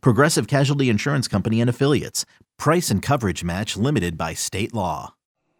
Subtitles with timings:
[0.00, 2.24] Progressive Casualty Insurance Company and Affiliates.
[2.58, 5.14] Price and coverage match limited by state law.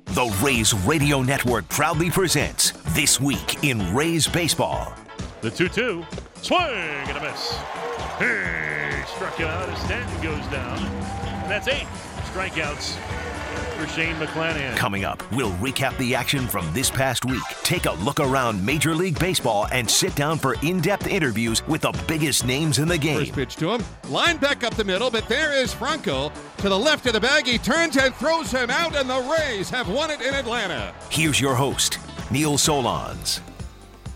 [0.07, 4.93] The Rays Radio Network proudly presents This Week in Rays Baseball.
[5.41, 6.05] The 2 2.
[6.43, 7.59] Swing and a miss.
[8.19, 10.79] He struck him out as Stanton goes down.
[10.79, 11.87] And that's eight
[12.33, 12.97] strikeouts
[13.85, 14.77] for Shane McClanahan.
[14.77, 18.95] Coming up, we'll recap the action from this past week, take a look around Major
[18.95, 22.99] League Baseball, and sit down for in depth interviews with the biggest names in the
[22.99, 23.21] game.
[23.21, 23.85] First pitch to him.
[24.09, 27.47] Line back up the middle, but there is Franco to the left of the bag.
[27.47, 30.95] He turns and throws him out, and the Rays have won it in Atlanta.
[31.11, 31.99] Here's your host,
[32.31, 33.41] Neil Solondz.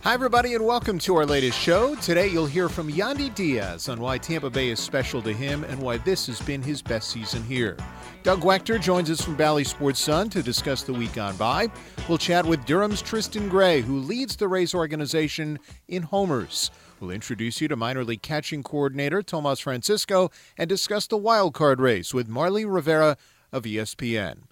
[0.04, 1.96] Hi, everybody, and welcome to our latest show.
[1.96, 5.82] Today, you'll hear from Yandy Diaz on why Tampa Bay is special to him and
[5.82, 7.76] why this has been his best season here.
[8.22, 11.68] Doug Waechter joins us from Bally Sports Sun to discuss the week gone by.
[12.08, 16.70] We'll chat with Durham's Tristan Gray, who leads the Rays organization in homers.
[17.00, 21.80] We'll introduce you to minor league catching coordinator Tomas Francisco and discuss the wild card
[21.80, 23.16] race with Marly Rivera
[23.50, 24.47] of ESPN.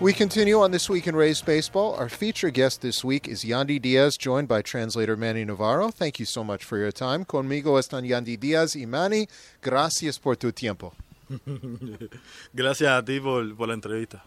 [0.00, 1.94] We continue on This Week in Rays Baseball.
[1.94, 5.90] Our feature guest this week is Yandy Diaz, joined by translator Manny Navarro.
[5.90, 7.24] Thank you so much for your time.
[7.24, 9.28] Conmigo están Yandy Diaz y Manny.
[9.60, 10.92] Gracias por tu tiempo.
[12.54, 14.22] Gracias a ti por, por la entrevista.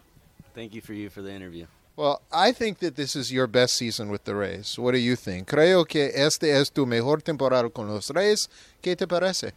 [0.54, 1.66] Thank you for you for the interview.
[1.96, 4.78] Well, I think that this is your best season with the Rays.
[4.78, 5.48] What do you think?
[5.48, 8.48] Creo que este es tu mejor temporada con los Rays.
[8.82, 9.52] ¿Qué te parece?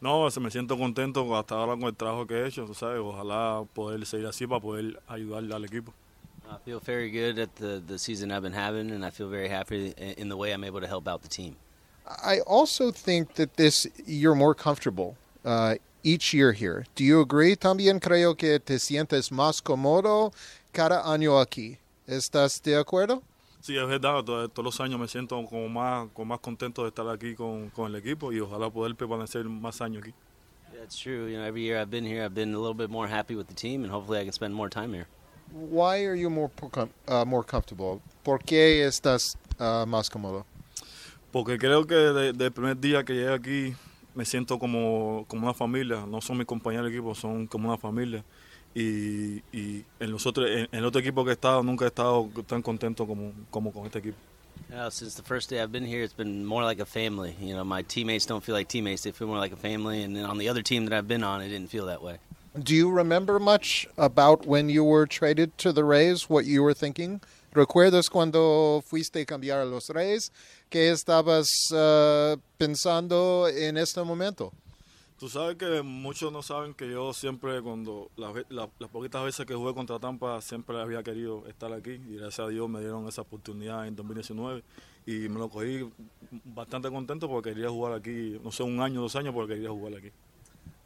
[0.00, 3.00] No, se me siento contento hasta ahora con el trabajo que he hecho, tú sabes,
[3.00, 5.92] ojalá poder seguir así para poder ayudar al equipo.
[6.50, 9.48] I feel very good at the, the season I've been having, and I feel very
[9.48, 11.56] happy in the way I'm able to help out the team.
[12.06, 16.86] I also think that this you're more comfortable uh, each year here.
[16.94, 17.54] Do you agree?
[17.54, 20.32] También creo que te sientes más cómodo
[20.72, 21.76] cada año aquí.
[22.06, 23.22] ¿Estás de acuerdo?
[23.68, 26.88] Sí, es verdad, todos, todos los años me siento como más, como más contento de
[26.88, 30.14] estar aquí con, con el equipo y ojalá poder permanecer más años aquí.
[30.72, 31.28] Yeah, it's true.
[31.28, 33.46] You know, every year I've been here, I've been a little bit more happy with
[33.46, 35.06] the team, and hopefully I can spend more time here.
[35.52, 36.50] Why are you more
[37.08, 38.00] uh, more comfortable?
[38.22, 40.46] ¿Por qué estás uh, más cómodo?
[41.30, 43.76] Porque creo que desde el primer día que llegué aquí
[44.14, 46.06] me siento como, como una familia.
[46.06, 48.24] No son mis compañeros de equipo, son como una familia.
[48.74, 51.88] Y, y en los otros, en, en el otro equipo que he estado nunca he
[51.88, 54.18] estado tan contento como, como con este equipo.
[54.70, 57.34] Yeah, since the first day I've been here, it's been more like a family.
[57.40, 60.02] You know, my teammates don't feel like teammates; they feel more like a family.
[60.02, 62.18] And then on the other team that I've been on, it didn't feel that way.
[62.62, 66.28] Do you remember much about when you were traded to the Rays?
[66.28, 67.20] What you were thinking?
[67.54, 70.30] ¿Recuerdas cuando fuiste a cambiar a los Rays?
[70.70, 74.52] ¿Qué estabas uh, pensando en este momento?
[75.18, 79.44] Tú sabes que muchos no saben que yo siempre, cuando la, la, las poquitas veces
[79.46, 83.08] que jugué contra Tampa, siempre había querido estar aquí y gracias a Dios me dieron
[83.08, 84.62] esa oportunidad en 2019
[85.06, 85.90] y me lo cogí
[86.44, 89.94] bastante contento porque quería jugar aquí, no sé, un año, dos años porque quería jugar
[89.96, 90.12] aquí.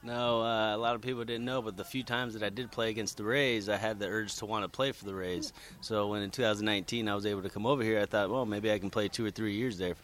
[0.02, 2.72] No, uh, a lot of people didn't know, but the few times that I did
[2.72, 5.52] play against the Rays, I had the urge to want to play for the Rays.
[5.80, 8.72] So when in 2019 I was able to come over here, I thought, well, maybe
[8.72, 9.94] I can play two or three years there.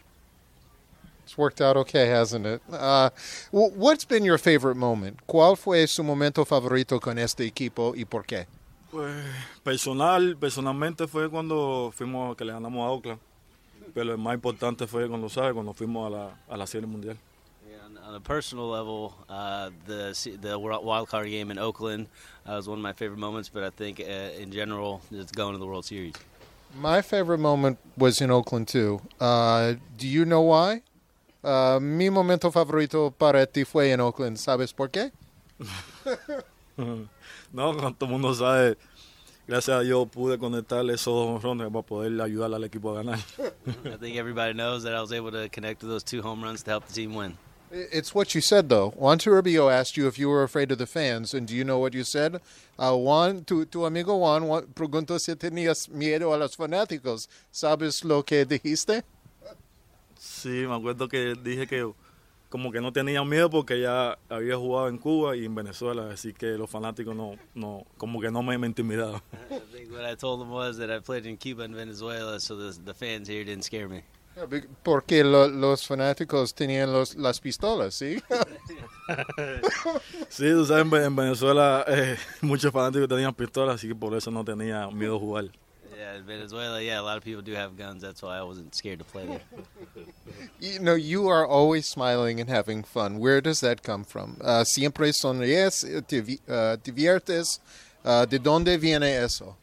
[1.29, 2.63] It's worked out okay, hasn't it?
[2.73, 3.11] Uh,
[3.51, 5.21] what's been your favorite moment?
[5.27, 8.47] ¿Cuál fue su momento favorito con este equipo y por qué?
[8.91, 9.15] Pues
[9.63, 13.21] personal, personalmente fue cuando fuimos que le ganamos a Oakland,
[13.93, 17.19] pero el más importante fue cuando sabe cuando fuimos a la a la Serie Mundial.
[18.07, 22.07] on a personal level, uh, the the wild card game in Oakland
[22.47, 23.51] uh, was one of my favorite moments.
[23.51, 26.15] But I think uh, in general, just going to the World Series.
[26.75, 29.03] My favorite moment was in Oakland too.
[29.21, 30.81] Uh, do you know why?
[31.43, 34.37] Uh, mi momento favorito para ti fue en Oakland.
[34.37, 35.13] ¿Sabes por qué?
[37.53, 38.77] no, todo el mundo sabe.
[39.47, 43.19] Gracias a Dios pude conectar esos dos runs para poder ayudar al equipo a ganar.
[43.87, 46.63] I think everybody knows that I was able to connect to those two home runs
[46.65, 47.39] to help the team win.
[47.71, 48.91] It's what you said, though.
[48.97, 51.79] Juan Toribio asked you if you were afraid of the fans, and do you know
[51.79, 52.41] what you said?
[52.79, 57.29] Uh, Juan, tu, tu amigo Juan, Juan preguntó si tenías miedo a los fanáticos.
[57.51, 59.03] ¿Sabes lo que dijiste?
[60.39, 61.91] Sí, me acuerdo que dije que
[62.49, 66.33] como que no tenía miedo porque ya había jugado en Cuba y en Venezuela, así
[66.33, 69.21] que los fanáticos no, no como que no me, me intimidaban.
[69.51, 72.57] I think what I told them was that I played in Cuba and Venezuela, so
[72.57, 74.03] the, the fans here didn't scare me.
[74.85, 78.23] Porque lo, los fanáticos tenían los, las pistolas, ¿sí?
[80.29, 84.45] sí, tú sabes, en Venezuela eh, muchos fanáticos tenían pistolas, así que por eso no
[84.45, 85.51] tenía miedo a jugar.
[86.09, 88.03] Yeah, in Venezuela, yeah, a lot of people do have guns.
[88.03, 90.05] That's why I wasn't scared to play there.
[90.61, 93.19] you know, you are always smiling and having fun.
[93.19, 94.39] Where does that come from?
[94.43, 97.61] Uh, siempre sonríes, te uh, diviertes.
[98.05, 99.57] Uh, ¿De dónde viene eso?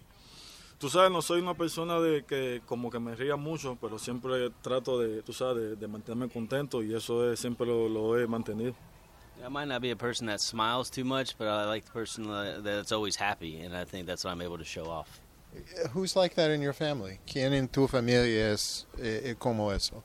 [0.80, 4.52] Tú sabes, no soy una persona de que como que me ría mucho, pero siempre
[4.62, 8.28] trato de, tú sabes, de, de mantenerme contento y eso es, siempre lo, lo he
[8.28, 8.76] mantenido.
[9.44, 12.64] I might not be a person that smiles too much, but I like the person
[12.64, 15.20] that's always happy, and I think that's what I'm able to show off.
[15.94, 17.20] Who's like that in your family?
[17.26, 20.04] ¿Quién en tu familia es eh, eh, como eso?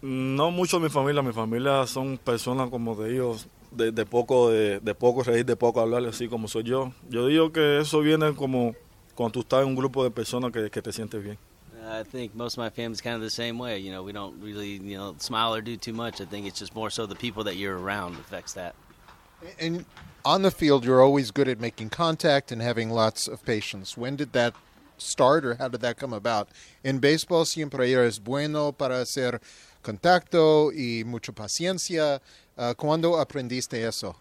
[0.00, 1.22] No mucho mi familia.
[1.22, 5.56] Mi familia son personas como de ellos, de, de poco de, de, poco reír, de
[5.56, 6.92] poco hablar, así como soy yo.
[7.08, 8.74] Yo digo que eso viene como
[9.14, 11.38] cuando tú estás en un grupo de personas que, que te sientes bien.
[11.84, 13.78] I think most of my family's kind of the same way.
[13.78, 16.20] You know, we don't really, you know, smile or do too much.
[16.20, 18.74] I think it's just more so the people that you're around affects that.
[19.58, 19.84] And
[20.24, 23.96] on the field, you're always good at making contact and having lots of patience.
[23.96, 24.54] When did that
[24.98, 26.48] start, or how did that come about?
[26.84, 29.40] In baseball, siempre eres bueno para hacer
[29.82, 32.20] contacto y mucha paciencia.
[32.56, 34.16] Uh, ¿Cuándo aprendiste eso?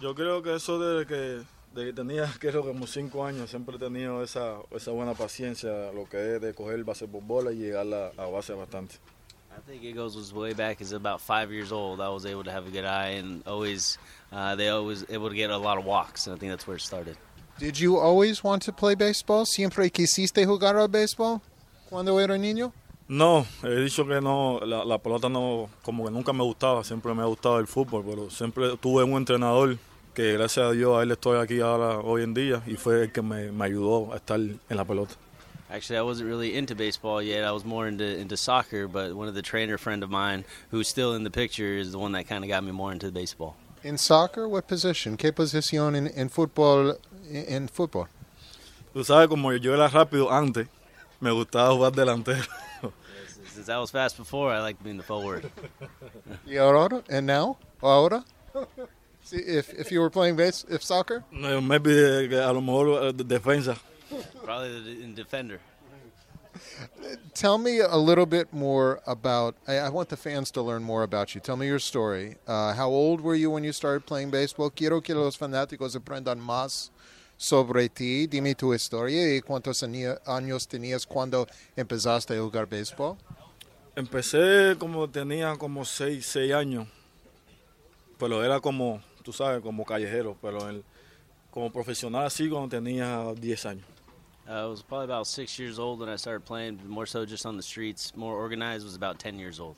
[0.00, 1.42] Yo creo que eso desde que,
[1.74, 6.08] que tenía, creo que como cinco años, siempre he tenido esa, esa buena paciencia, lo
[6.08, 8.96] que es de coger base por bola y llegar a, a base bastante.
[9.60, 12.00] I think it goes way back as about five years old.
[12.00, 13.98] I was able to have a good eye and always
[14.32, 16.76] uh, they always able to get a lot of walks, and I think that's where
[16.76, 17.18] it started.
[17.58, 19.44] Did you always want to play baseball?
[19.44, 21.42] ¿Siempre quisiste jugar al baseball
[21.90, 22.72] cuando era niño?
[23.06, 27.12] No, he dicho que no, la, la, pelota no, como que nunca me gustaba, siempre
[27.12, 29.76] me ha gustado el fútbol, pero siempre tuve un entrenador
[30.14, 33.12] que gracias a Dios a él estoy aquí ahora hoy en día y fue el
[33.12, 35.16] que me, me ayudó a estar en la pelota.
[35.72, 37.44] Actually, I wasn't really into baseball yet.
[37.44, 40.88] I was more into into soccer, but one of the trainer friend of mine who's
[40.88, 43.56] still in the picture is the one that kind of got me more into baseball.
[43.84, 45.16] In soccer, what position?
[45.16, 46.98] ¿Qué posición en, en fútbol?
[47.30, 48.08] En fútbol.
[48.92, 50.66] Tú sabes, como yo era rápido antes,
[51.20, 52.44] me gustaba jugar delantero.
[53.46, 55.50] Since I was fast before, I liked being the forward.
[56.46, 57.04] y ahora?
[57.08, 57.58] And now?
[57.80, 58.24] Ahora?
[59.22, 61.22] See, if if you were playing base, if soccer?
[61.30, 61.92] No, maybe
[62.34, 63.78] a lo mejor uh, defensa.
[64.44, 65.60] Probably in defender.
[67.34, 69.54] Tell me a little bit more about.
[69.66, 71.40] I, I, want the fans to learn more about you.
[71.40, 72.36] Tell me your story.
[72.46, 74.70] Uh, how old were you when you started playing baseball?
[74.70, 76.90] Quiero que los fanáticos aprendan más
[77.38, 78.26] sobre ti.
[78.26, 81.46] Dime tu historia y cuántos años tenías cuando
[81.76, 83.16] empezaste a jugar béisbol.
[83.96, 86.86] Empecé como tenía como 6, 6 años,
[88.18, 90.84] pero era como, tú sabes, como callejero, pero el,
[91.50, 93.86] como profesional así cuando tenía 10 años.
[94.48, 97.46] Uh, I was probably about six years old when I started playing, more so just
[97.46, 98.12] on the streets.
[98.16, 99.76] More organized was about 10 years old.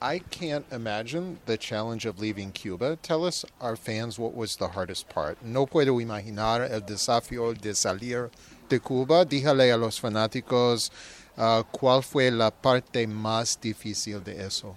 [0.00, 2.96] I can't imagine the challenge of leaving Cuba.
[3.02, 5.42] Tell us, our fans, what was the hardest part.
[5.42, 8.30] No puedo imaginar el desafío de salir
[8.68, 9.24] de Cuba.
[9.24, 10.92] Díjale a los fanáticos
[11.36, 14.76] uh, cuál fue la parte más difícil de eso.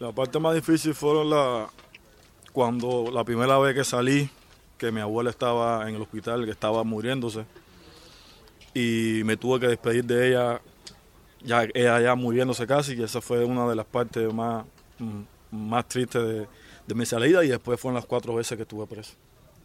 [0.00, 1.68] La parte más difícil fue la,
[2.52, 4.30] cuando la primera vez que salí,
[4.78, 7.44] que mi abuela estaba en el hospital, que estaba muriéndose
[8.74, 10.60] y me tuve que despedir de ella,
[11.42, 14.64] ya ella ya muriéndose casi, y esa fue una de las partes más,
[14.98, 15.22] mm,
[15.52, 16.48] más tristes de,
[16.86, 19.14] de mi salida y después fueron las cuatro veces que estuve preso.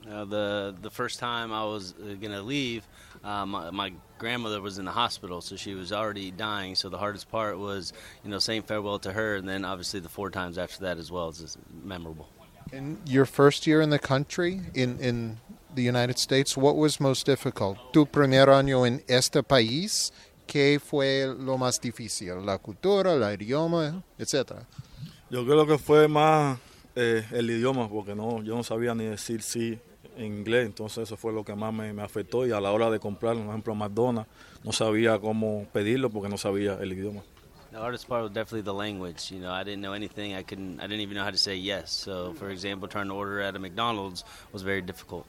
[0.08, 2.88] Uh, the the first time I was uh, gonna leave,
[3.24, 6.76] uh, my, my, grandmother was in the hospital, so she was already dying.
[6.76, 7.94] So the hardest part was,
[8.24, 11.12] you know, saying farewell to her, and then obviously the four times after that as
[11.12, 12.28] well is memorable.
[12.72, 15.38] In your first year in the country, in in
[15.76, 17.78] the United States, what was most difficult?
[17.92, 20.12] Tu primer año en este país,
[20.48, 22.46] ¿qué fue lo más difícil?
[22.46, 24.66] ¿La cultura, el idioma, etcétera?
[25.30, 26.58] Yo creo que fue más
[26.96, 29.80] eh, el idioma, porque no, yo no sabía ni decir sí
[30.18, 32.90] en inglés, entonces eso fue lo que más me, me afectó y a la hora
[32.90, 34.30] de comprar, por ejemplo, McDonald's,
[34.64, 37.22] no sabía cómo pedirlo porque no sabía el idioma.
[37.72, 39.32] The hardest part was definitely the language.
[39.32, 40.34] You know, I didn't know anything.
[40.34, 40.80] I couldn't.
[40.80, 41.92] I didn't even know how to say yes.
[41.92, 45.28] So, for example, trying to order at a McDonald's was very difficult.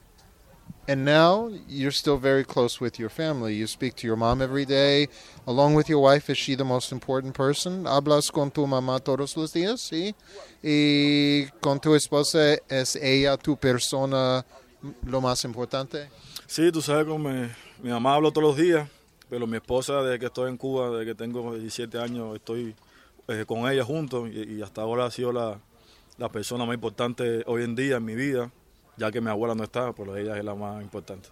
[0.90, 3.54] And now you're still very close with your family.
[3.54, 5.06] You speak to your mom every day,
[5.46, 6.28] along with your wife.
[6.28, 7.84] Is she the most important person?
[7.84, 9.80] ¿Hablas con tu mamá todos los días?
[9.80, 10.16] Sí.
[10.64, 14.44] ¿Y con tu esposa es ella tu persona
[15.06, 16.08] lo más importante?
[16.48, 18.88] Sí, tú sabes con mi, mamá hablo todos los días,
[19.28, 22.74] pero mi esposa, desde que estoy en Cuba, desde que tengo 17 años, estoy
[23.28, 25.60] eh, con ella junto y, y, hasta ahora ha sido la,
[26.18, 28.50] la persona más importante hoy en día en mi vida
[29.00, 31.30] ya que mi abuela no está, pero ella es la más importante.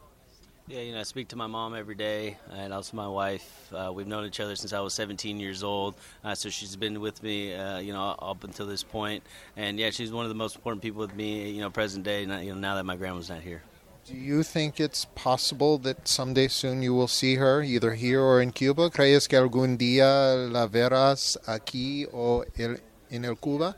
[0.69, 3.73] Yeah, you know, I speak to my mom every day, and also my wife.
[3.73, 5.95] Uh, we've known each other since I was 17 years old,
[6.25, 9.23] uh, so she's been with me, uh, you know, up until this point.
[9.57, 12.21] And yeah, she's one of the most important people with me, you know, present day.
[12.21, 13.63] You know, now that my grandma's not here.
[14.07, 18.41] Do you think it's possible that someday soon you will see her, either here or
[18.43, 18.91] in Cuba?
[18.91, 23.77] ¿Crees que algún día la verás aquí o en el Cuba?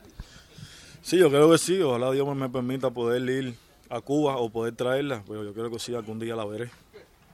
[1.02, 1.80] Sí, yo creo que sí.
[1.80, 3.54] Ojalá Dios me permita poder ir
[3.90, 6.70] a Cuba o poder traerla, pero yo creo que sí, algún día la veré.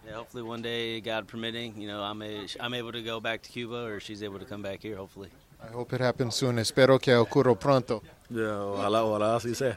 [0.06, 3.42] Yeah, hopefully one day, God permitting, you know, I'm, a, I'm able to go back
[3.42, 5.30] to Cuba or she's able to come back here, hopefully.
[5.60, 6.58] I hope it happens soon.
[6.58, 8.02] Espero que ocurra pronto.
[8.30, 9.76] Yeah, ojalá, ojalá así sea.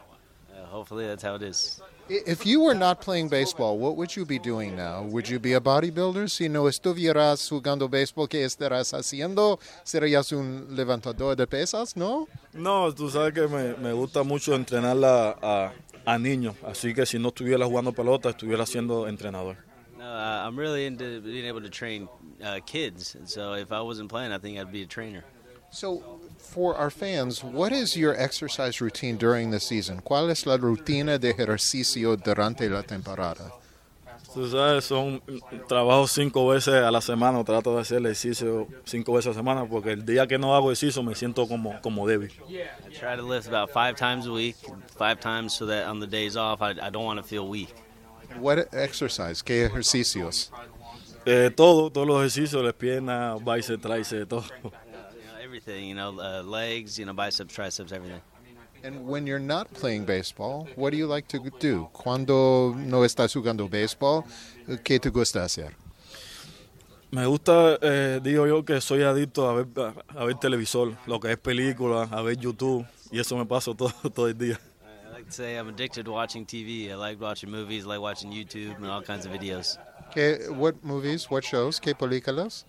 [0.52, 1.82] Uh, hopefully that's how it is.
[2.10, 5.04] If you were not playing baseball, what would you be doing now?
[5.04, 6.28] Would you be a bodybuilder?
[6.28, 9.60] Si no estuvieras jugando béisbol, ¿qué estarás haciendo?
[9.84, 12.28] ¿Serías un levantador de pesas, no?
[12.54, 15.72] No, tú sabes que me, me gusta mucho entrenarla a,
[16.10, 19.58] a niños, así que si no estuviera jugando pelota, estuviera siendo entrenador.
[19.98, 22.08] No, uh, I'm really into being able to train
[22.44, 25.24] uh, kids, and so if I wasn't playing, I think I'd be a trainer.
[25.72, 30.02] So, for our fans, what is your exercise routine during the season?
[30.02, 33.52] ¿Cuál es la rutina de ejercicio durante la temporada?
[34.34, 35.22] Tú sabes, son
[35.68, 39.66] trabajo cinco veces a la semana, trato de hacer ejercicio cinco veces a la semana
[39.68, 42.32] porque el día que no hago ejercicio me siento como, como débil.
[42.48, 44.56] I try to lift about five times a week,
[44.98, 47.74] five times so that on the days off, I, I don't want to feel weak.
[48.40, 49.42] What exercise?
[49.44, 50.52] ¿Qué ejercicios?
[51.26, 54.44] Eh, todo, todos los ejercicios, las piernas, bíceps, tríceps, todo.
[54.64, 54.72] You know,
[55.44, 58.22] everything, you know, uh, legs, you know, biceps, triceps, everything.
[58.84, 61.90] And when you're not playing baseball, what do you like to do?
[61.92, 64.24] Cuando no estás jugando baseball,
[64.84, 65.76] ¿qué te gusta hacer?
[67.12, 71.20] Me gusta, eh, digo yo, que soy adicto a ver, a, a ver televisor, lo
[71.20, 74.60] que es película, a ver YouTube, y eso me paso todo, todo el día.
[75.08, 76.90] I like to say I'm addicted to watching TV.
[76.90, 79.78] I like watching movies, I like watching YouTube and all kinds of videos.
[80.14, 82.66] ¿Qué, what movies, what shows, qué películas?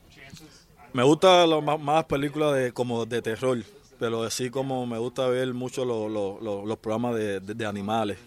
[0.93, 3.63] Me gusta lo más, más películas de, como de terror,
[4.01, 7.67] pero así como me gusta ver mucho lo- lo- lo- los programas de, de- de
[7.67, 8.19] animales.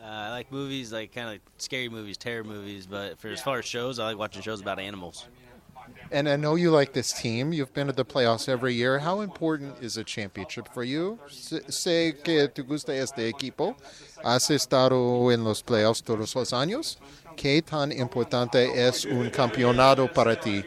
[0.00, 3.40] Uh, I like movies, like kind of like scary movies, terror movies, but for as
[3.42, 5.26] far as shows, I like watching shows about animals.
[6.10, 7.52] And I know you like this team.
[7.52, 8.98] You've been to the playoffs every year.
[9.00, 11.18] How important is a championship for you?
[11.28, 13.76] Sé que te gusta este equipo.
[14.24, 16.98] Has estado en los playoffs todos los años.
[17.36, 20.64] ¿Qué tan importante es un campeonato para ti?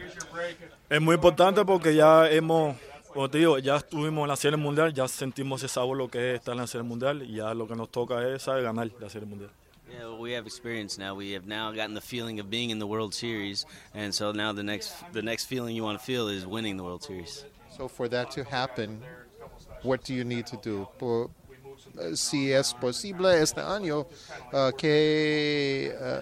[0.89, 2.75] Es muy importante porque ya hemos,
[3.13, 6.32] como te digo, ya estuvimos en la Serie Mundial, ya sentimos ese sabor lo que
[6.34, 9.10] es estar en la Serie Mundial y ya lo que nos toca es ganar la
[9.10, 9.50] Serie Mundial.
[9.92, 11.16] Yeah, well, we have experience now.
[11.16, 14.54] We have now gotten the feeling of being in the World Series, and so now
[14.54, 17.44] the next the next feeling you want to feel is winning the World Series.
[17.75, 19.01] So for that to happen,
[19.82, 20.88] what do you need to do?
[21.00, 21.32] Por-
[22.00, 24.06] eh, si es posible este año,
[24.54, 26.22] uh, que uh.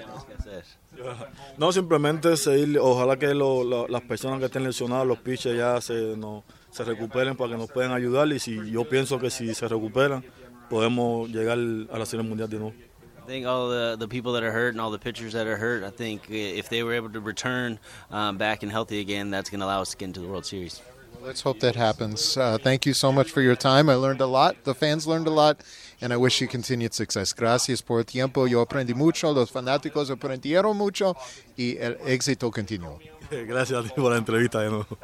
[1.58, 5.82] No, simplemente seguir, ojalá que lo- lo- las personas que estén lesionadas, los pitchers ya
[5.82, 6.44] se, no,
[6.77, 10.24] se recuperen para que nos puedan ayudar y si yo pienso que si se recuperan
[10.69, 11.57] podemos llegar
[11.91, 12.74] a la Serie Mundial de nuevo.
[13.17, 15.57] I think all the the people that are hurt and all the pitchers that are
[15.57, 15.84] hurt.
[15.84, 17.77] I think uh, if they were able to return
[18.10, 20.46] um, back and healthy again, that's going to allow us to get into the World
[20.46, 20.81] Series.
[21.22, 22.38] Let's hope that happens.
[22.38, 23.89] Uh, thank you so much for your time.
[23.89, 24.63] I learned a lot.
[24.63, 25.62] The fans learned a lot,
[26.01, 27.33] and I wish you continued success.
[27.33, 28.45] Gracias por el tiempo.
[28.47, 29.31] Yo aprendí mucho.
[29.31, 31.15] Los fanáticos aprendieron mucho,
[31.57, 32.99] y el éxito continuó.
[33.31, 34.97] Gracias a ti por la entrevista de nuevo.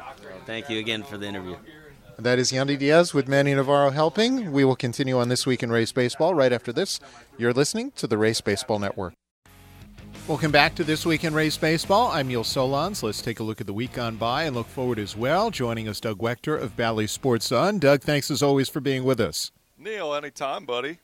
[0.46, 1.56] Thank you again for the interview.
[2.18, 4.52] That is Yandy Diaz with Manny Navarro helping.
[4.52, 7.00] We will continue on this week in Rays baseball right after this.
[7.38, 9.14] You're listening to the Rays Baseball Network.
[10.28, 12.10] Welcome back to This Week in Rays Baseball.
[12.10, 13.02] I'm Neil Solondz.
[13.02, 15.50] Let's take a look at the week gone by and look forward as well.
[15.50, 17.80] Joining us, Doug Waechter of Bally Sports Sun.
[17.80, 19.50] Doug, thanks as always for being with us.
[19.84, 20.98] Neil, anytime, buddy.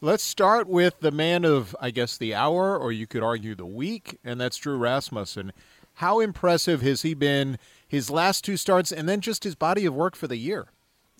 [0.00, 3.66] Let's start with the man of, I guess, the hour, or you could argue the
[3.66, 5.52] week, and that's Drew Rasmussen.
[5.94, 9.92] How impressive has he been his last two starts and then just his body of
[9.94, 10.68] work for the year?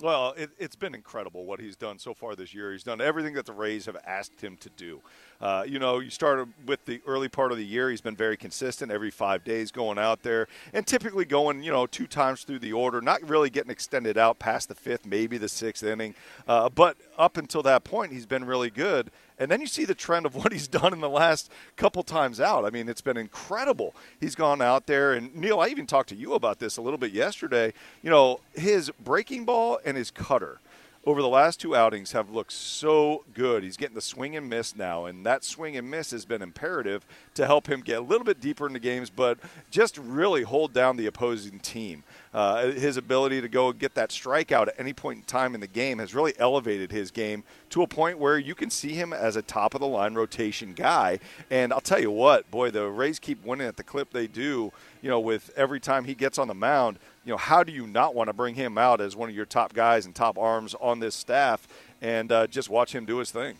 [0.00, 2.70] Well, it, it's been incredible what he's done so far this year.
[2.70, 5.00] He's done everything that the Rays have asked him to do.
[5.40, 7.90] Uh, you know, you started with the early part of the year.
[7.90, 11.84] He's been very consistent every five days going out there and typically going, you know,
[11.84, 15.48] two times through the order, not really getting extended out past the fifth, maybe the
[15.48, 16.14] sixth inning.
[16.46, 19.10] Uh, but up until that point, he's been really good.
[19.38, 22.40] And then you see the trend of what he's done in the last couple times
[22.40, 22.64] out.
[22.64, 23.94] I mean, it's been incredible.
[24.20, 26.98] He's gone out there, and Neil, I even talked to you about this a little
[26.98, 27.72] bit yesterday.
[28.02, 30.60] You know, his breaking ball and his cutter.
[31.04, 33.62] Over the last two outings have looked so good.
[33.62, 37.06] He's getting the swing and miss now, and that swing and miss has been imperative
[37.34, 39.38] to help him get a little bit deeper into games, but
[39.70, 42.02] just really hold down the opposing team.
[42.34, 45.66] Uh, his ability to go get that strikeout at any point in time in the
[45.66, 49.36] game has really elevated his game to a point where you can see him as
[49.36, 51.18] a top of the line rotation guy.
[51.50, 54.72] And I'll tell you what, boy, the Rays keep winning at the clip they do.
[55.02, 57.86] You know, with every time he gets on the mound, you know, how do you
[57.86, 60.74] not want to bring him out as one of your top guys and top arms
[60.80, 61.68] on this staff
[62.00, 63.56] and uh, just watch him do his thing?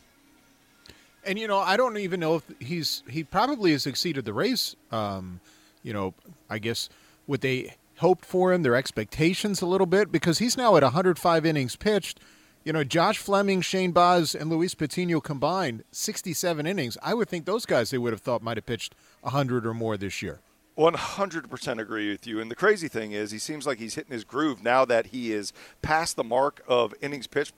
[1.25, 4.77] And you know, I don't even know if he's he probably has exceeded the Rays.
[4.91, 5.41] Um,
[5.83, 6.15] you know,
[6.49, 6.89] I guess
[7.27, 11.47] what they hoped for him, their expectations a little bit, because he's now at 105
[11.47, 12.21] innings pitched.
[12.65, 16.99] You know, Josh Fleming, Shane Baz, and Luis Patino combined 67 innings.
[17.03, 19.97] I would think those guys they would have thought might have pitched 100 or more
[19.97, 20.41] this year.
[20.79, 22.41] 100% agree with you.
[22.41, 25.33] And the crazy thing is, he seems like he's hitting his groove now that he
[25.33, 27.55] is past the mark of innings pitched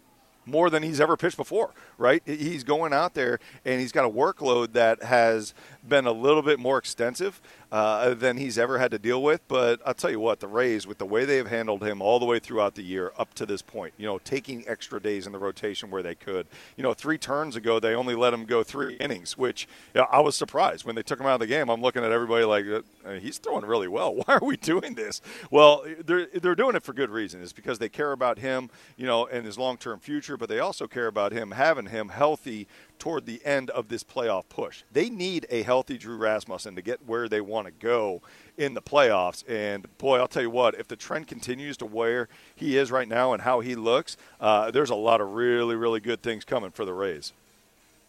[0.46, 2.22] more than he's ever pitched before, right?
[2.24, 5.54] He's going out there and he's got a workload that has
[5.86, 9.46] been a little bit more extensive uh, than he's ever had to deal with.
[9.48, 12.18] But I'll tell you what, the Rays, with the way they have handled him all
[12.18, 15.32] the way throughout the year up to this point, you know, taking extra days in
[15.32, 16.46] the rotation where they could.
[16.76, 20.06] You know, three turns ago, they only let him go three innings, which you know,
[20.10, 20.84] I was surprised.
[20.84, 22.64] When they took him out of the game, I'm looking at everybody like,
[23.04, 24.14] uh, he's throwing really well.
[24.26, 25.20] Why are we doing this?
[25.50, 27.42] Well, they're, they're doing it for good reason.
[27.42, 30.58] It's because they care about him, you know, and his long term future, but they
[30.58, 32.66] also care about him having him healthy
[33.00, 34.84] toward the end of this playoff push.
[34.92, 38.22] They need a healthy Drew Rasmussen to get where they want to go
[38.56, 39.42] in the playoffs.
[39.48, 43.08] And boy, I'll tell you what, if the trend continues to where he is right
[43.08, 46.70] now and how he looks, uh, there's a lot of really, really good things coming
[46.70, 47.32] for the Rays.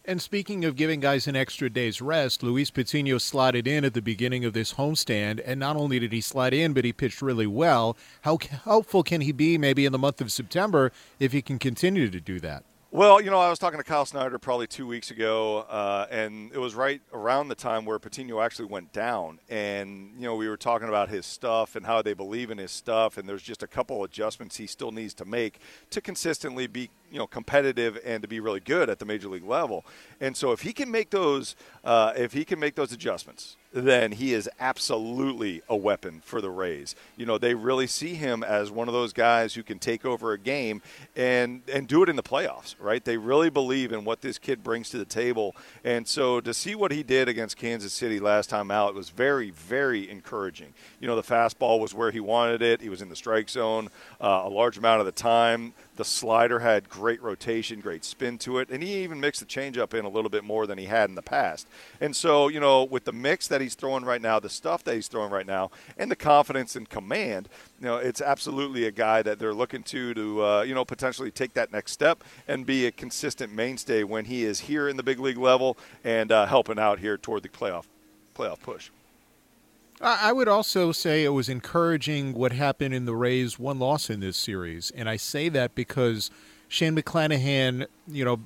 [0.04, 4.02] And speaking of giving guys an extra day's rest, Luis Patino slotted in at the
[4.02, 7.46] beginning of this homestand, and not only did he slide in, but he pitched really
[7.46, 7.96] well.
[8.22, 12.10] How helpful can he be maybe in the month of September if he can continue
[12.10, 12.64] to do that?
[12.94, 16.52] Well, you know, I was talking to Kyle Snyder probably two weeks ago, uh, and
[16.52, 19.40] it was right around the time where Patino actually went down.
[19.48, 22.70] And, you know, we were talking about his stuff and how they believe in his
[22.70, 25.60] stuff, and there's just a couple adjustments he still needs to make
[25.92, 29.44] to consistently be, you know, competitive and to be really good at the major league
[29.44, 29.86] level.
[30.20, 34.12] And so if he can make those, uh, if he can make those adjustments, then
[34.12, 36.96] he is absolutely a weapon for the Rays.
[37.16, 40.34] You know, they really see him as one of those guys who can take over
[40.34, 40.82] a game
[41.16, 43.04] and and do it in the playoffs, right?
[43.04, 45.56] They really believe in what this kid brings to the table.
[45.84, 49.52] And so to see what he did against Kansas City last time out was very
[49.52, 50.74] very encouraging.
[51.00, 52.82] You know, the fastball was where he wanted it.
[52.82, 55.74] He was in the strike zone uh, a large amount of the time.
[55.96, 59.94] The slider had great rotation, great spin to it, and he even mixed the changeup
[59.94, 61.68] in a little bit more than he had in the past.
[62.00, 64.96] And so, you know, with the mix that he's throwing right now, the stuff that
[64.96, 69.22] he's throwing right now, and the confidence and command, you know, it's absolutely a guy
[69.22, 72.86] that they're looking to to uh, you know potentially take that next step and be
[72.86, 76.80] a consistent mainstay when he is here in the big league level and uh, helping
[76.80, 77.86] out here toward the playoff
[78.36, 78.90] playoff push.
[80.04, 84.20] I would also say it was encouraging what happened in the Rays' one loss in
[84.20, 84.90] this series.
[84.92, 86.32] And I say that because
[86.72, 88.40] Shane McClanahan, you know,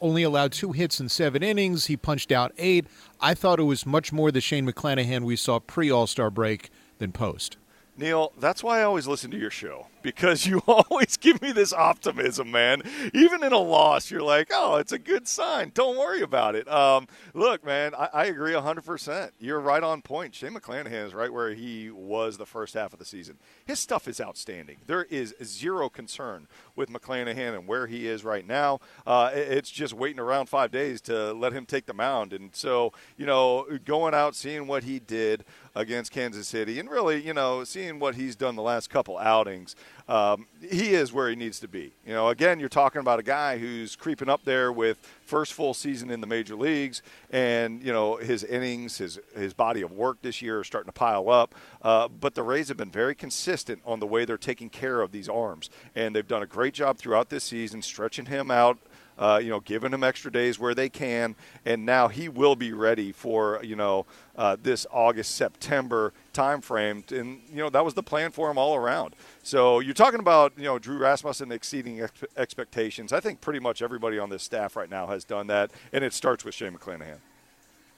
[0.00, 1.84] only allowed two hits in seven innings.
[1.84, 2.86] He punched out eight.
[3.20, 6.70] I thought it was much more the Shane McClanahan we saw pre All Star break
[6.96, 7.58] than post.
[7.94, 11.72] Neil, that's why I always listen to your show because you always give me this
[11.72, 12.82] optimism, man.
[13.14, 15.72] Even in a loss, you're like, oh, it's a good sign.
[15.74, 16.68] Don't worry about it.
[16.68, 19.30] Um, look, man, I, I, agree 100%.
[19.38, 20.34] You're right on point.
[20.34, 23.38] Shane McClanahan is right where he was the first half of the season.
[23.64, 24.78] His stuff is outstanding.
[24.86, 28.80] There is zero concern with McClanahan and where he is right now.
[29.06, 32.32] Uh, it's just waiting around five days to let him take the mound.
[32.32, 37.24] And so, you know, going out, seeing what he did against Kansas City, and really,
[37.24, 39.74] you know, seeing what he's done the last couple outings–
[40.08, 41.92] um, he is where he needs to be.
[42.06, 45.74] You know, again, you're talking about a guy who's creeping up there with first full
[45.74, 50.22] season in the major leagues, and you know his innings, his his body of work
[50.22, 51.54] this year is starting to pile up.
[51.82, 55.12] Uh, but the Rays have been very consistent on the way they're taking care of
[55.12, 58.78] these arms, and they've done a great job throughout this season, stretching him out
[59.18, 62.72] uh, you know, giving him extra days where they can, and now he will be
[62.72, 68.02] ready for you know uh, this August September timeframe, and you know that was the
[68.02, 69.14] plan for him all around.
[69.42, 73.12] So you're talking about you know Drew Rasmussen exceeding ex- expectations.
[73.12, 76.12] I think pretty much everybody on this staff right now has done that, and it
[76.12, 77.18] starts with Shane McClanahan.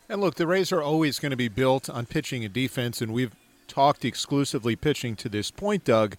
[0.08, 3.12] And look, the Rays are always going to be built on pitching and defense, and
[3.12, 3.34] we've
[3.68, 6.16] talked exclusively pitching to this point, Doug.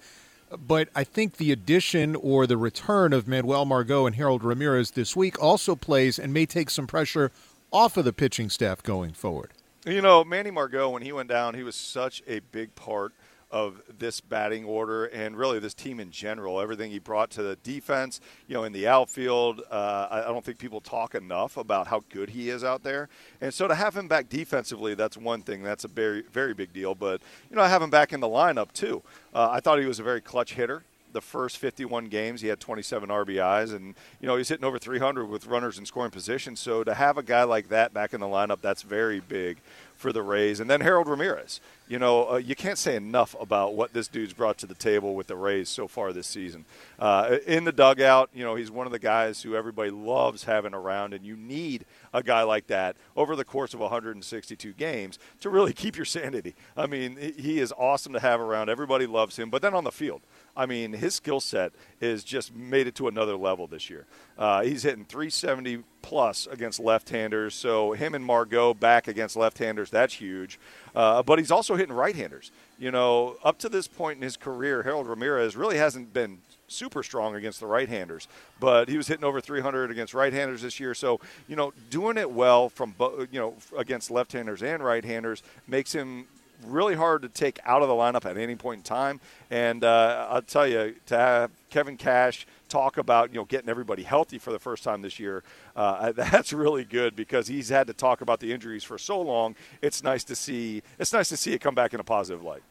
[0.58, 5.16] But I think the addition or the return of Manuel Margot and Harold Ramirez this
[5.16, 7.32] week also plays and may take some pressure
[7.72, 9.52] off of the pitching staff going forward.
[9.86, 13.14] You know, Manny Margot, when he went down, he was such a big part
[13.52, 16.60] of this batting order and really this team in general.
[16.60, 19.62] Everything he brought to the defense, you know, in the outfield.
[19.70, 23.10] Uh, I don't think people talk enough about how good he is out there.
[23.42, 25.64] And so to have him back defensively, that's one thing.
[25.64, 26.96] That's a very, very big deal.
[26.96, 29.04] But, you know, I have him back in the lineup, too.
[29.34, 30.84] Uh, I thought he was a very clutch hitter
[31.14, 35.26] the first 51 games, he had 27 RBIs, and you know he's hitting over 300
[35.26, 36.56] with runners in scoring position.
[36.56, 39.58] So to have a guy like that back in the lineup, that's very big
[40.02, 40.60] for the Rays.
[40.60, 41.62] And then Harold Ramirez.
[41.88, 45.14] You know, uh, you can't say enough about what this dude's brought to the table
[45.14, 46.66] with the Rays so far this season.
[46.98, 50.74] Uh, in the dugout, you know, he's one of the guys who everybody loves having
[50.74, 55.50] around, and you need a guy like that over the course of 162 games to
[55.50, 56.56] really keep your sanity.
[56.76, 58.70] I mean, he is awesome to have around.
[58.70, 59.50] Everybody loves him.
[59.50, 60.22] But then on the field,
[60.56, 64.06] I mean, his skill set is just made it to another level this year.
[64.38, 67.56] Uh, he's hitting 370 plus against left-handers.
[67.56, 70.60] So him and Margot back against left-handers, that's huge.
[70.96, 72.52] Uh, but he's also hitting right-handers.
[72.80, 77.04] You know, up to this point in his career, Harold Ramirez really hasn't been super
[77.04, 78.28] strong against the right-handers,
[78.60, 80.94] but he was hitting over 300 against right-handers this year.
[80.94, 82.96] So you know, doing it well from
[83.32, 86.28] you know against left-handers and right-handers makes him
[86.66, 89.20] really hard to take out of the lineup at any point in time.
[89.50, 94.04] And uh, I'll tell you, to have Kevin Cash talk about you know getting everybody
[94.04, 95.44] healthy for the first time this year,
[95.76, 99.56] uh, that's really good because he's had to talk about the injuries for so long.
[99.82, 100.82] It's nice to see.
[101.00, 102.64] It's nice to see it come back in a positive light.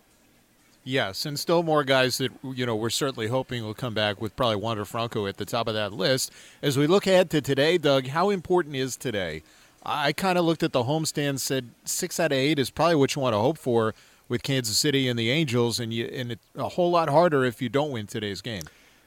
[0.82, 4.34] Yes, and still more guys that you know we're certainly hoping will come back with
[4.34, 6.32] probably Wander Franco at the top of that list.
[6.62, 9.42] As we look ahead to today, Doug, how important is today?
[9.84, 13.14] I kind of looked at the homestand, said six out of eight is probably what
[13.14, 13.94] you want to hope for
[14.28, 17.62] with Kansas City and the Angels, and you and it's a whole lot harder if
[17.62, 18.62] you don't win today's game.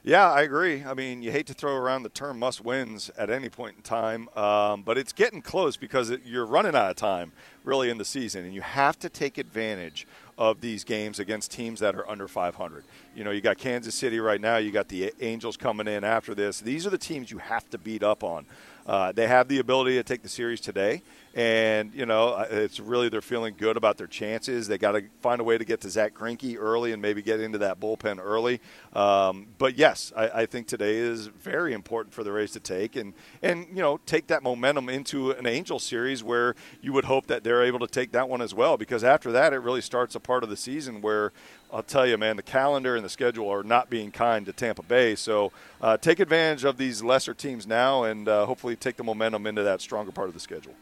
[0.05, 0.83] Yeah, I agree.
[0.83, 3.83] I mean, you hate to throw around the term must wins at any point in
[3.83, 7.31] time, um, but it's getting close because it, you're running out of time
[7.63, 10.05] really in the season, and you have to take advantage
[10.37, 12.83] of these games against teams that are under 500.
[13.15, 16.35] You know, you got Kansas City right now, you got the Angels coming in after
[16.35, 16.59] this.
[16.59, 18.45] These are the teams you have to beat up on.
[18.85, 21.01] Uh, they have the ability to take the series today,
[21.33, 24.67] and you know it's really they're feeling good about their chances.
[24.67, 27.39] They got to find a way to get to Zack Greinke early and maybe get
[27.39, 28.61] into that bullpen early.
[28.93, 32.95] Um, but yes, I, I, think today is very important for the Rays to take
[32.95, 37.27] and and you know take that momentum into an Angel series where you would hope
[37.27, 40.13] that they're able to take that one as well because after that it really starts
[40.13, 41.31] a part of the season where
[41.71, 44.83] I'll tell you, man, the calendar and the schedule are not being kind to Tampa
[44.83, 45.15] Bay.
[45.15, 49.47] So uh, take advantage of these lesser teams now and uh, hopefully take the momentum
[49.47, 50.75] into that stronger part of the schedule.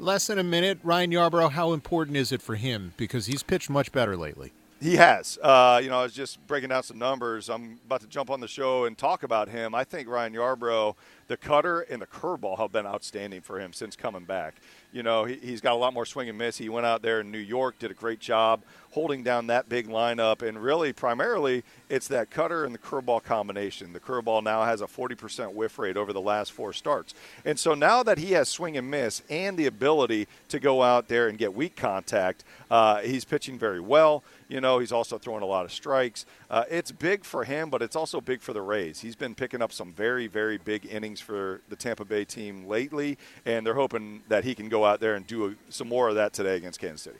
[0.00, 0.78] Less than a minute.
[0.84, 2.94] Ryan Yarbrough, how important is it for him?
[2.96, 4.52] Because he's pitched much better lately.
[4.80, 5.38] He has.
[5.42, 7.50] Uh, you know, I was just breaking down some numbers.
[7.50, 9.74] I'm about to jump on the show and talk about him.
[9.74, 10.94] I think Ryan Yarbrough,
[11.26, 14.54] the cutter and the curveball have been outstanding for him since coming back.
[14.92, 16.56] You know, he, has got a lot more swing and miss.
[16.56, 19.86] He went out there in New York, did a great job holding down that big
[19.86, 20.42] lineup.
[20.42, 23.92] And really, primarily, it's that cutter and the curveball combination.
[23.92, 27.14] The curveball now has a 40% whiff rate over the last four starts.
[27.44, 31.08] And so now that he has swing and miss and the ability to go out
[31.08, 34.24] there and get weak contact, uh, he's pitching very well.
[34.48, 36.24] You know, he's also throwing a lot of strikes.
[36.50, 39.00] Uh, it's big for him, but it's also big for the Rays.
[39.00, 43.18] He's been picking up some very, very big innings for the Tampa Bay team lately,
[43.44, 46.14] and they're hoping that he can go out there and do a, some more of
[46.14, 47.18] that today against Kansas City.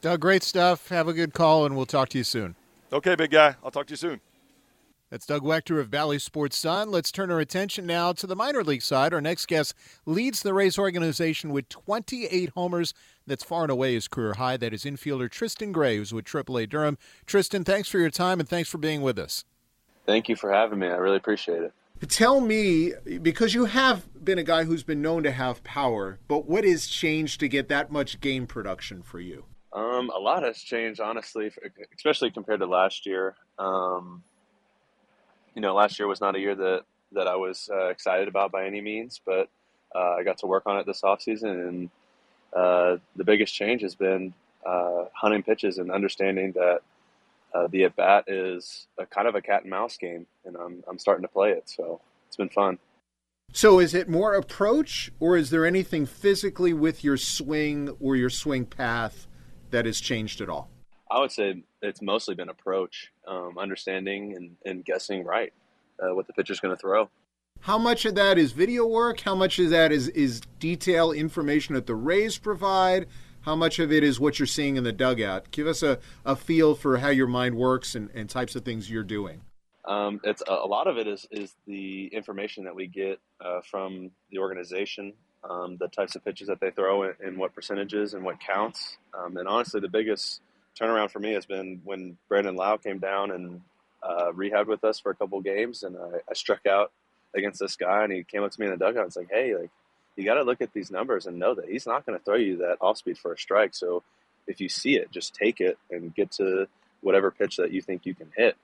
[0.00, 0.88] Doug, great stuff.
[0.90, 2.54] Have a good call, and we'll talk to you soon.
[2.92, 3.56] Okay, big guy.
[3.64, 4.20] I'll talk to you soon.
[5.10, 6.90] That's Doug Waechter of Bally Sports Sun.
[6.90, 9.14] Let's turn our attention now to the minor league side.
[9.14, 12.92] Our next guest leads the Rays organization with 28 homers.
[13.26, 14.58] That's far and away his career high.
[14.58, 16.98] That is infielder Tristan Gray with AAA Durham.
[17.24, 19.46] Tristan, thanks for your time and thanks for being with us.
[20.04, 20.88] Thank you for having me.
[20.88, 21.72] I really appreciate it.
[22.08, 22.92] Tell me,
[23.22, 26.86] because you have been a guy who's been known to have power, but what has
[26.86, 29.46] changed to get that much game production for you?
[29.72, 31.50] Um, a lot has changed, honestly,
[31.96, 33.36] especially compared to last year.
[33.58, 34.22] Um,
[35.58, 38.52] you know, last year was not a year that that I was uh, excited about
[38.52, 39.48] by any means, but
[39.92, 41.90] uh, I got to work on it this offseason, and
[42.54, 46.78] uh, the biggest change has been uh, hunting pitches and understanding that
[47.52, 50.84] uh, the at bat is a kind of a cat and mouse game, and I'm
[50.88, 52.78] I'm starting to play it, so it's been fun.
[53.52, 58.30] So, is it more approach, or is there anything physically with your swing or your
[58.30, 59.26] swing path
[59.70, 60.70] that has changed at all?
[61.10, 65.52] I would say it's mostly been approach, um, understanding and, and guessing right
[66.02, 67.08] uh, what the pitcher's going to throw.
[67.60, 69.20] How much of that is video work?
[69.20, 73.06] How much of that is, is detail information that the Rays provide?
[73.40, 75.50] How much of it is what you're seeing in the dugout?
[75.50, 78.90] Give us a, a feel for how your mind works and, and types of things
[78.90, 79.42] you're doing.
[79.86, 83.60] Um, it's a, a, lot of it is, is the information that we get uh,
[83.62, 85.14] from the organization,
[85.48, 88.98] um, the types of pitches that they throw and, and what percentages and what counts.
[89.18, 90.42] Um, and honestly, the biggest
[90.80, 93.60] turnaround for me has been when Brandon Lowe came down and
[94.02, 96.92] uh, rehabbed with us for a couple games, and I, I struck out
[97.34, 99.30] against this guy, and he came up to me in the dugout and was like,
[99.30, 99.70] "Hey, like
[100.16, 102.36] you got to look at these numbers and know that he's not going to throw
[102.36, 103.74] you that off speed for a strike.
[103.74, 104.02] So
[104.46, 106.66] if you see it, just take it and get to
[107.00, 108.56] whatever pitch that you think you can hit."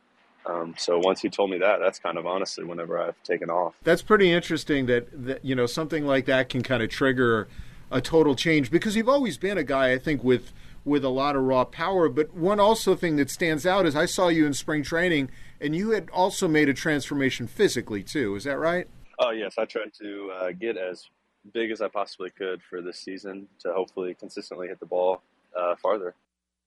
[0.47, 3.75] Um, so once he told me that, that's kind of honestly whenever I've taken off.
[3.83, 4.87] That's pretty interesting.
[4.87, 7.49] That, that you know something like that can kind of trigger
[7.91, 10.53] a total change because you've always been a guy I think with
[10.85, 12.09] with a lot of raw power.
[12.09, 15.75] But one also thing that stands out is I saw you in spring training and
[15.75, 18.35] you had also made a transformation physically too.
[18.37, 18.87] Is that right?
[19.19, 21.09] Oh yes, I tried to uh, get as
[21.53, 25.23] big as I possibly could for this season to hopefully consistently hit the ball
[25.57, 26.15] uh, farther.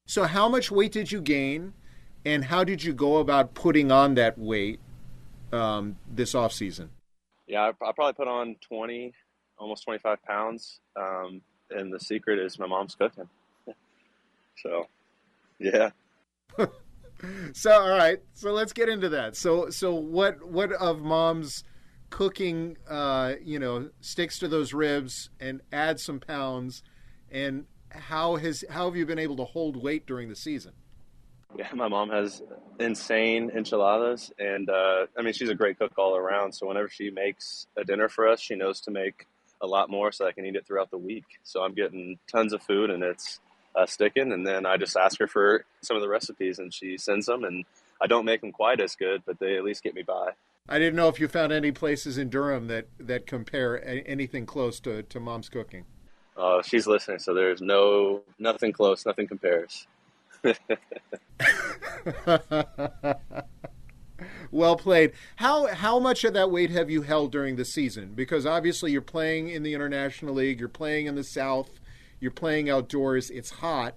[0.06, 1.73] So how much weight did you gain?
[2.25, 4.80] And how did you go about putting on that weight
[5.51, 6.89] um, this off season?
[7.47, 9.13] Yeah, I, I, probably put on 20,
[9.58, 10.80] almost 25 pounds.
[10.95, 13.30] Um, and the secret is my mom's cooking.
[14.61, 14.87] So,
[15.59, 15.89] yeah.
[17.53, 18.19] so, all right.
[18.33, 19.35] So let's get into that.
[19.35, 21.63] So, so what, what of mom's
[22.09, 26.83] cooking, uh, you know, sticks to those ribs and add some pounds
[27.31, 30.73] and how has, how have you been able to hold weight during the season?
[31.55, 32.43] Yeah, my mom has
[32.79, 36.51] insane enchiladas, and uh, I mean she's a great cook all around.
[36.53, 39.25] So whenever she makes a dinner for us, she knows to make
[39.61, 41.25] a lot more so I can eat it throughout the week.
[41.43, 43.39] So I'm getting tons of food, and it's
[43.77, 44.31] uh, sticking.
[44.31, 47.43] And then I just ask her for some of the recipes, and she sends them.
[47.43, 47.65] And
[48.01, 50.31] I don't make them quite as good, but they at least get me by.
[50.69, 54.79] I didn't know if you found any places in Durham that that compare anything close
[54.81, 55.85] to to mom's cooking.
[56.35, 59.87] Uh, she's listening, so there's no nothing close, nothing compares.
[64.51, 65.13] well played.
[65.37, 68.11] How how much of that weight have you held during the season?
[68.13, 71.79] Because obviously you're playing in the International League, you're playing in the South,
[72.19, 73.30] you're playing outdoors.
[73.30, 73.95] It's hot.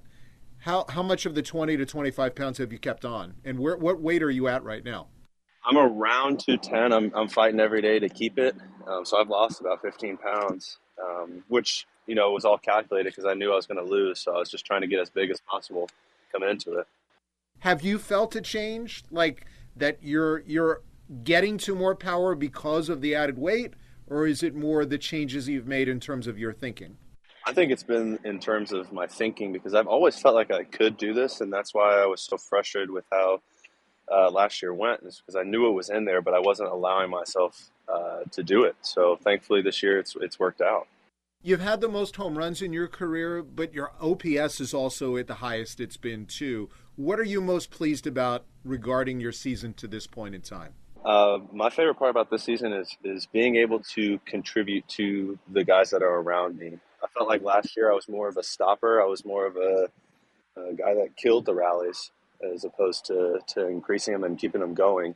[0.58, 3.34] How how much of the 20 to 25 pounds have you kept on?
[3.44, 5.08] And where what weight are you at right now?
[5.64, 6.92] I'm around 210.
[6.92, 8.54] I'm I'm fighting every day to keep it.
[8.86, 13.24] Um, so I've lost about 15 pounds, um, which you know was all calculated because
[13.24, 14.20] I knew I was going to lose.
[14.20, 15.88] So I was just trying to get as big as possible
[16.32, 16.86] coming into it.
[17.60, 20.82] Have you felt a change, like that you're you're
[21.24, 23.74] getting to more power because of the added weight,
[24.06, 26.96] or is it more the changes you've made in terms of your thinking?
[27.50, 30.62] I think it's been in terms of my thinking because I've always felt like I
[30.62, 33.42] could do this, and that's why I was so frustrated with how
[34.08, 35.02] uh, last year went.
[35.02, 38.44] Is because I knew it was in there, but I wasn't allowing myself uh, to
[38.44, 38.76] do it.
[38.82, 40.86] So thankfully, this year it's it's worked out.
[41.42, 45.26] You've had the most home runs in your career, but your OPS is also at
[45.26, 46.68] the highest it's been too.
[46.94, 50.74] What are you most pleased about regarding your season to this point in time?
[51.04, 55.64] Uh, my favorite part about this season is is being able to contribute to the
[55.64, 56.78] guys that are around me.
[57.02, 59.00] I felt like last year I was more of a stopper.
[59.00, 59.88] I was more of a,
[60.56, 62.10] a guy that killed the rallies
[62.52, 65.14] as opposed to, to increasing them and keeping them going.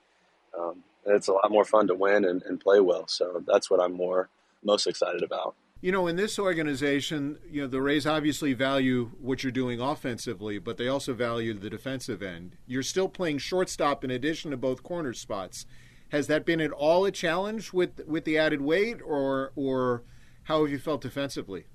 [0.58, 3.06] Um, it's a lot more fun to win and, and play well.
[3.08, 4.28] So that's what I'm more
[4.62, 5.54] most excited about.
[5.80, 10.58] You know, in this organization, you know, the Rays obviously value what you're doing offensively,
[10.58, 12.56] but they also value the defensive end.
[12.66, 15.66] You're still playing shortstop in addition to both corner spots.
[16.08, 20.04] Has that been at all a challenge with with the added weight, or or
[20.44, 21.66] how have you felt defensively?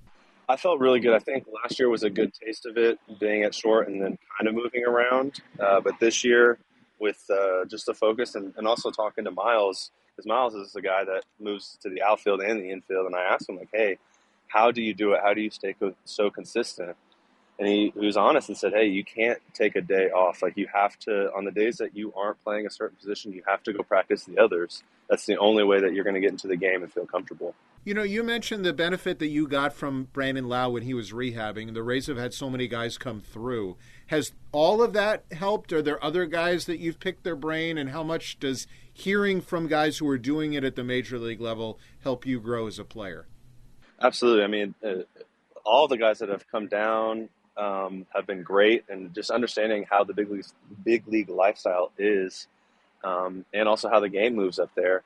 [0.50, 1.14] I felt really good.
[1.14, 4.18] I think last year was a good taste of it, being at short and then
[4.36, 5.40] kind of moving around.
[5.60, 6.58] Uh, but this year,
[7.00, 10.82] with uh, just the focus and, and also talking to Miles, because Miles is the
[10.82, 13.06] guy that moves to the outfield and the infield.
[13.06, 14.00] And I asked him, like, hey,
[14.48, 15.22] how do you do it?
[15.24, 16.96] How do you stay co- so consistent?
[17.60, 20.42] And he, he was honest and said, hey, you can't take a day off.
[20.42, 23.44] Like, you have to, on the days that you aren't playing a certain position, you
[23.46, 24.82] have to go practice the others.
[25.10, 27.54] That's the only way that you're going to get into the game and feel comfortable.
[27.86, 31.12] You know, you mentioned the benefit that you got from Brandon Lowe when he was
[31.12, 31.74] rehabbing.
[31.74, 33.78] The Rays have had so many guys come through.
[34.08, 35.72] Has all of that helped?
[35.72, 37.78] Are there other guys that you've picked their brain?
[37.78, 41.40] And how much does hearing from guys who are doing it at the major league
[41.40, 43.28] level help you grow as a player?
[44.02, 44.44] Absolutely.
[44.44, 45.04] I mean, uh,
[45.64, 50.04] all the guys that have come down um, have been great, and just understanding how
[50.04, 50.46] the big league
[50.84, 52.48] big league lifestyle is,
[53.04, 55.04] um, and also how the game moves up there.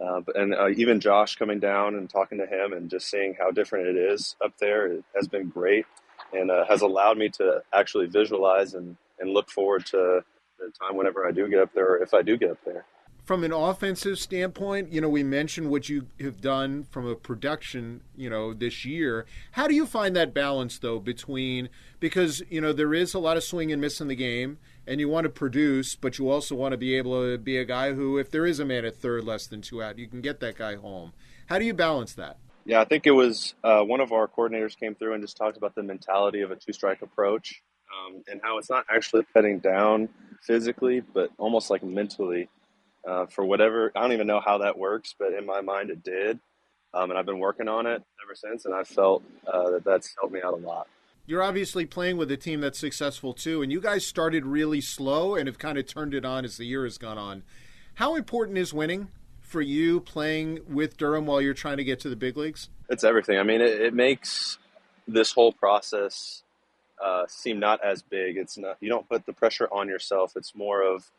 [0.00, 3.50] Uh, and uh, even Josh coming down and talking to him and just seeing how
[3.50, 5.86] different it is up there it has been great
[6.32, 10.24] and uh, has allowed me to actually visualize and, and look forward to
[10.58, 12.84] the time whenever I do get up there or if I do get up there
[13.24, 18.02] from an offensive standpoint, you know, we mentioned what you have done from a production,
[18.16, 19.24] you know, this year.
[19.52, 23.38] How do you find that balance though between because, you know, there is a lot
[23.38, 26.54] of swing and miss in the game and you want to produce, but you also
[26.54, 28.96] want to be able to be a guy who if there is a man at
[28.96, 31.12] third less than 2 out, you can get that guy home.
[31.46, 32.38] How do you balance that?
[32.64, 35.56] Yeah, I think it was uh, one of our coordinators came through and just talked
[35.56, 37.62] about the mentality of a two strike approach.
[37.94, 40.08] um, and how it's not actually cutting down
[40.42, 42.48] physically, but almost like mentally.
[43.06, 46.02] Uh, for whatever, I don't even know how that works, but in my mind it
[46.02, 46.38] did.
[46.94, 50.14] Um, and I've been working on it ever since, and I felt uh, that that's
[50.18, 50.86] helped me out a lot.
[51.26, 55.36] You're obviously playing with a team that's successful too, and you guys started really slow
[55.36, 57.44] and have kind of turned it on as the year has gone on.
[57.94, 59.08] How important is winning
[59.40, 62.68] for you playing with Durham while you're trying to get to the big leagues?
[62.90, 63.38] It's everything.
[63.38, 64.58] I mean, it, it makes
[65.08, 66.42] this whole process
[67.02, 68.36] uh, seem not as big.
[68.36, 70.36] It's not you don't put the pressure on yourself.
[70.36, 71.10] It's more of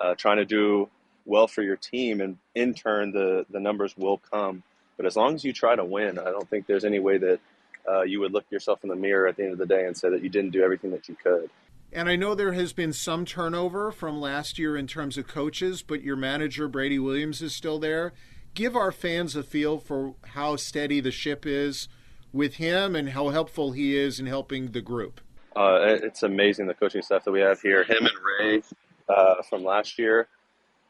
[0.00, 0.88] uh, trying to do
[1.26, 4.64] well for your team, and in turn, the the numbers will come.
[4.96, 7.40] But as long as you try to win, I don't think there's any way that
[7.88, 9.96] uh, you would look yourself in the mirror at the end of the day and
[9.96, 11.50] say that you didn't do everything that you could.
[11.92, 15.82] And I know there has been some turnover from last year in terms of coaches,
[15.82, 18.12] but your manager, Brady Williams, is still there.
[18.54, 21.88] Give our fans a feel for how steady the ship is
[22.32, 25.20] with him and how helpful he is in helping the group.
[25.54, 27.84] Uh, it's amazing the coaching staff that we have here.
[27.84, 28.62] Him and Ray
[29.08, 30.26] uh, from last year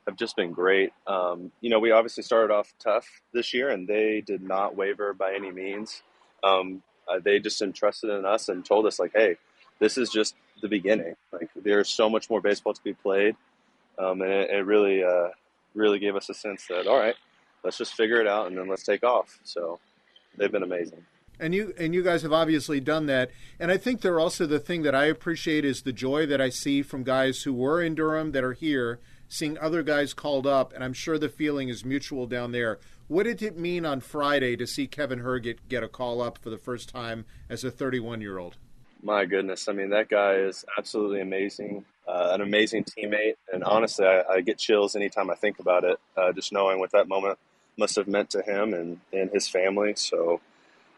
[0.06, 0.92] have just been great.
[1.06, 5.12] Um, you know, we obviously started off tough this year, and they did not waver
[5.12, 6.02] by any means
[6.44, 9.36] um, uh, they just entrusted in us and told us like, hey,
[9.78, 11.14] this is just the beginning.
[11.32, 13.36] Like there's so much more baseball to be played,
[13.98, 15.28] um, and it, it really, uh,
[15.74, 17.16] really gave us a sense that all right,
[17.64, 19.38] let's just figure it out and then let's take off.
[19.44, 19.78] So
[20.36, 21.04] they've been amazing.
[21.40, 23.30] And you and you guys have obviously done that.
[23.58, 26.48] And I think they're also the thing that I appreciate is the joy that I
[26.48, 30.72] see from guys who were in Durham that are here, seeing other guys called up,
[30.72, 32.78] and I'm sure the feeling is mutual down there.
[33.06, 36.48] What did it mean on Friday to see Kevin Herget get a call up for
[36.48, 38.56] the first time as a 31 year old?
[39.02, 39.68] My goodness.
[39.68, 43.34] I mean, that guy is absolutely amazing, uh, an amazing teammate.
[43.52, 46.92] And honestly, I, I, get chills anytime I think about it, uh, just knowing what
[46.92, 47.38] that moment
[47.76, 49.92] must have meant to him and, and his family.
[49.96, 50.40] So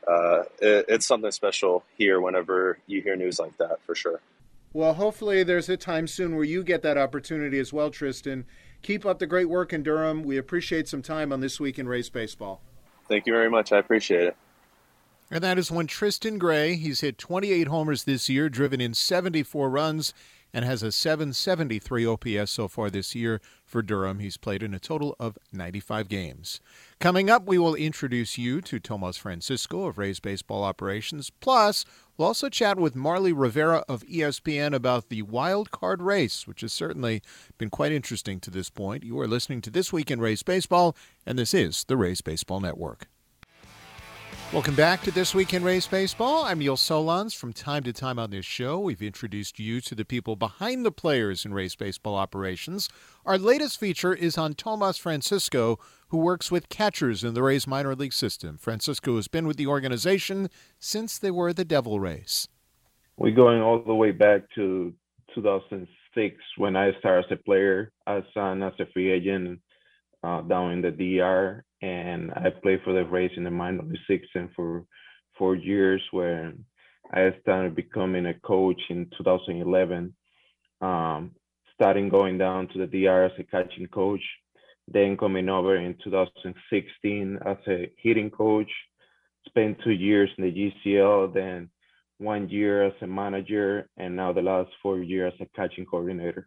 [0.07, 4.21] uh, it, it's something special here whenever you hear news like that, for sure.
[4.73, 8.45] Well, hopefully, there's a time soon where you get that opportunity as well, Tristan.
[8.87, 10.22] Keep up the great work in Durham.
[10.22, 12.61] We appreciate some time on This Week in Rays Baseball.
[13.09, 13.72] Thank you very much.
[13.72, 14.37] I appreciate it.
[15.29, 16.77] And that is one Tristan Gray.
[16.77, 20.14] He's hit 28 homers this year, driven in 74 runs,
[20.55, 24.20] and has a 773 OPS so far this year for Durham.
[24.20, 26.61] He's played in a total of 95 games.
[27.01, 31.31] Coming up, we will introduce you to Tomas Francisco of Rays Baseball Operations.
[31.40, 31.85] Plus,
[32.17, 36.73] we'll also chat with Marly Rivera of ESPN about the wild card race, which has
[36.73, 37.23] certainly
[37.59, 39.05] been quite interesting to this point.
[39.05, 42.61] You are listening to This Week in Rays Baseball, and this is the Rays Baseball
[42.61, 43.09] Network.
[44.53, 46.45] Welcome back to This Week in Rays Baseball.
[46.45, 47.35] I'm Neil Solondz.
[47.35, 50.93] From time to time on this show, we've introduced you to the people behind the
[50.93, 52.89] players in Rays Baseball operations.
[53.27, 57.97] Our latest feature is on Tomas Francisco, who works with catchers in the Rays minor
[57.97, 58.57] league system.
[58.57, 62.47] Francisco has been with the organization since they were the Devil Rays.
[63.17, 64.95] We're going all the way back to
[65.35, 67.91] 2006 when I started as a player.
[68.07, 69.59] I signed as a free agent
[70.27, 74.23] uh, down in the DR and I played for the Rays in the minor league
[74.23, 74.85] system for
[75.39, 76.03] four years.
[76.11, 76.53] Where
[77.12, 80.15] I started becoming a coach in 2011,
[80.81, 81.31] um,
[81.75, 84.23] starting going down to the DR as a catching coach,
[84.89, 88.71] then coming over in 2016 as a hitting coach.
[89.47, 91.71] Spent two years in the GCL, then
[92.19, 96.47] one year as a manager, and now the last four years as a catching coordinator.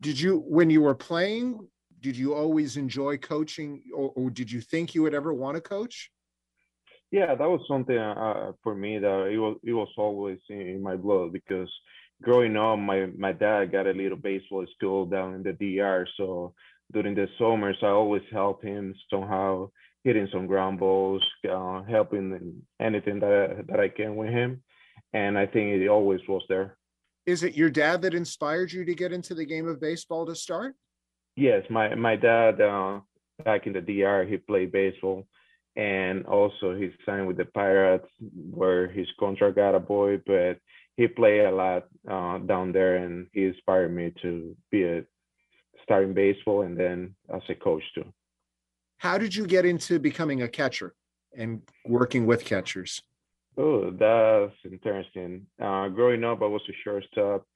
[0.00, 1.68] Did you, when you were playing,
[2.00, 5.60] did you always enjoy coaching or, or, did you think you would ever want to
[5.60, 6.10] coach?
[7.10, 10.96] Yeah that was something uh, for me that it was it was always in my
[10.96, 11.70] blood because
[12.22, 16.54] growing up my my dad got a little baseball school down in the dr so
[16.92, 19.68] during the summers i always helped him somehow
[20.04, 24.62] hitting some ground balls uh, helping anything that I, that i can with him
[25.12, 26.76] and i think it always was there.
[27.26, 30.34] Is it your dad that inspired you to get into the game of baseball to
[30.34, 30.74] start
[31.36, 33.00] Yes, my my dad uh,
[33.44, 35.26] back in the DR he played baseball,
[35.76, 38.08] and also he signed with the Pirates
[38.50, 40.58] where his contract got a boy, but
[40.96, 45.04] he played a lot uh, down there, and he inspired me to be a
[45.84, 48.04] starting baseball and then as a coach too.
[48.98, 50.94] How did you get into becoming a catcher
[51.36, 53.02] and working with catchers?
[53.56, 55.46] Oh, that's interesting.
[55.60, 57.46] Uh, growing up, I was a shortstop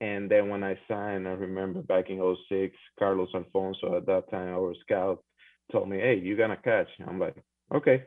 [0.00, 4.54] and then when I signed, I remember back in 06, Carlos Alfonso at that time,
[4.54, 5.22] our scout,
[5.70, 6.88] told me, hey, you're going to catch.
[7.06, 7.36] I'm like,
[7.74, 8.04] okay,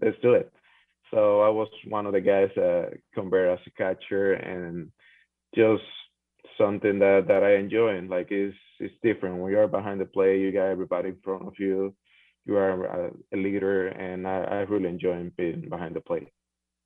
[0.00, 0.50] let's do it.
[1.12, 4.90] So I was one of the guys that converted as a catcher and
[5.54, 5.82] just
[6.58, 7.96] something that, that I enjoy.
[7.96, 9.36] And like it's, it's different.
[9.36, 11.94] When you're behind the play, you got everybody in front of you.
[12.46, 16.28] You are a, a leader, and I, I really enjoy being behind the plate.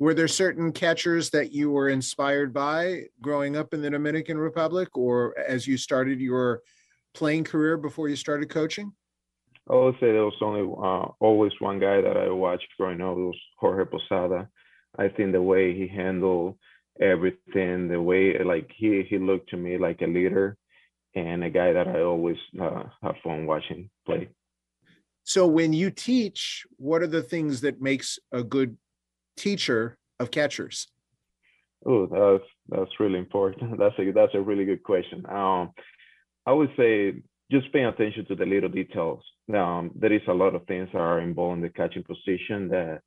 [0.00, 4.96] Were there certain catchers that you were inspired by growing up in the Dominican Republic
[4.96, 6.62] or as you started your
[7.14, 8.92] playing career before you started coaching?
[9.68, 13.16] I would say there was only uh, always one guy that I watched growing up.
[13.16, 14.48] It was Jorge Posada.
[14.98, 16.56] I think the way he handled
[17.00, 20.56] everything, the way like he he looked to me like a leader
[21.14, 24.28] and a guy that I always uh, have fun watching play.
[25.24, 28.76] So when you teach, what are the things that makes a good
[29.38, 30.88] teacher of catchers?
[31.86, 33.78] Oh, that's that's really important.
[33.78, 35.24] That's a that's a really good question.
[35.26, 35.70] Um,
[36.44, 39.22] I would say just paying attention to the little details.
[39.54, 43.00] Um, there is a lot of things that are involved in the catching position that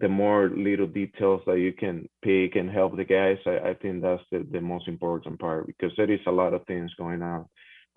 [0.00, 4.02] the more little details that you can pick and help the guys, I, I think
[4.02, 7.46] that's the, the most important part because there is a lot of things going on.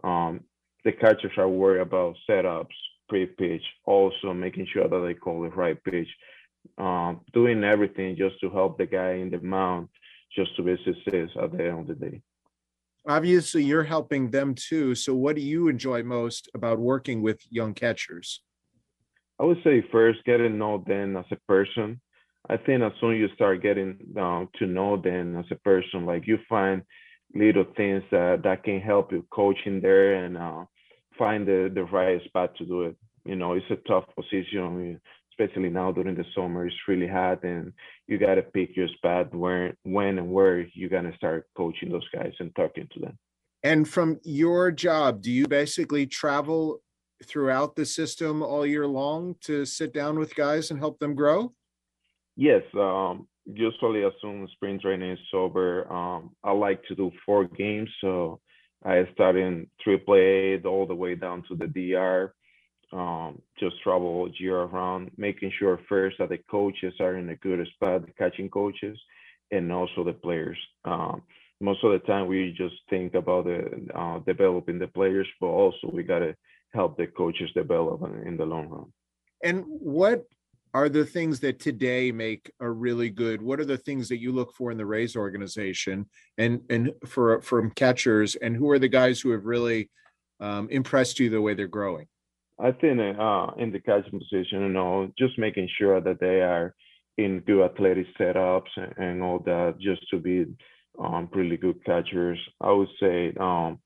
[0.03, 0.41] Um,
[0.83, 2.77] the catchers are worried about setups,
[3.07, 6.07] pre-pitch, also making sure that they call the right pitch,
[6.77, 9.89] um, doing everything just to help the guy in the mound,
[10.35, 12.21] just to be success at the end of the day.
[13.07, 14.93] Obviously, you're helping them too.
[14.93, 18.41] So, what do you enjoy most about working with young catchers?
[19.39, 21.99] I would say first get to know them as a person.
[22.47, 26.05] I think as soon as you start getting uh, to know them as a person,
[26.05, 26.83] like you find
[27.33, 30.65] little things that that can help you coaching there and uh,
[31.17, 32.95] find the the right spot to do it.
[33.25, 34.99] You know, it's a tough position,
[35.41, 36.67] especially now during the summer.
[36.67, 37.73] It's really hot, and
[38.07, 42.07] you got to pick your spot where, when, and where you're gonna start coaching those
[42.13, 43.17] guys and talking to them.
[43.63, 46.81] And from your job, do you basically travel
[47.25, 51.53] throughout the system all year long to sit down with guys and help them grow?
[52.35, 57.11] Yes, um, usually as soon as spring training is over, um, I like to do
[57.25, 57.89] four games.
[58.01, 58.39] So
[58.83, 62.33] I start in AAA all the way down to the DR.
[62.93, 67.65] Um, just travel year around, making sure first that the coaches are in a good
[67.75, 68.99] spot, the catching coaches,
[69.51, 70.57] and also the players.
[70.83, 71.21] Um,
[71.61, 75.89] most of the time, we just think about the, uh, developing the players, but also
[75.93, 76.35] we gotta
[76.73, 78.93] help the coaches develop in the long run.
[79.43, 80.25] And what
[80.73, 83.41] are the things that today make a really good?
[83.41, 87.41] What are the things that you look for in the Rays organization and and for
[87.41, 88.35] from catchers?
[88.35, 89.89] And who are the guys who have really
[90.39, 92.07] um, impressed you the way they're growing?
[92.61, 96.75] I think uh, in the catching position, you know, just making sure that they are
[97.17, 100.45] in good athletic setups and, and all that, just to be
[100.99, 102.39] um, really good catchers.
[102.59, 103.79] I would say um,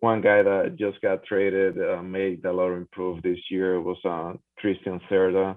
[0.00, 3.98] one guy that just got traded uh, made a lot of improve this year was
[4.04, 4.32] uh,
[4.62, 5.56] Cristian Cerda.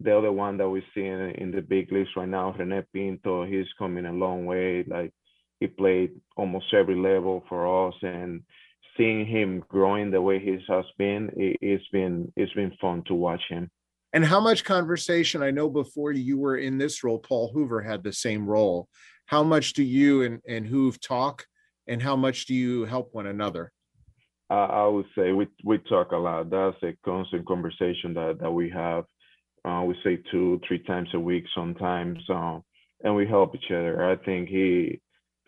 [0.00, 3.46] The other one that we see in, in the big leagues right now, Rene Pinto,
[3.46, 4.84] he's coming a long way.
[4.86, 5.12] Like
[5.60, 8.42] he played almost every level for us, and
[8.96, 13.14] seeing him growing the way he has been, it, it's been it's been fun to
[13.14, 13.70] watch him.
[14.12, 15.42] And how much conversation?
[15.42, 18.88] I know before you were in this role, Paul Hoover had the same role.
[19.26, 21.44] How much do you and and Hoove talk
[21.86, 23.72] and how much do you help one another?
[24.48, 26.50] Uh, I would say we we talk a lot.
[26.50, 29.04] That's a constant conversation that that we have.
[29.64, 32.60] Uh, we say two, three times a week sometimes, uh,
[33.02, 34.08] and we help each other.
[34.08, 35.00] I think he,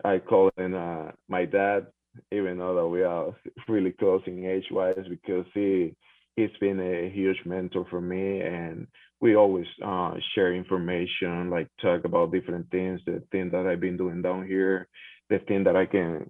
[0.03, 1.87] I call him uh, my dad,
[2.31, 3.35] even though that we are
[3.67, 5.95] really close in age wise, because he
[6.35, 8.87] he's been a huge mentor for me, and
[9.21, 13.97] we always uh, share information, like talk about different things, the things that I've been
[13.97, 14.87] doing down here,
[15.29, 16.29] the thing that I can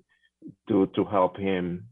[0.68, 1.86] do to help him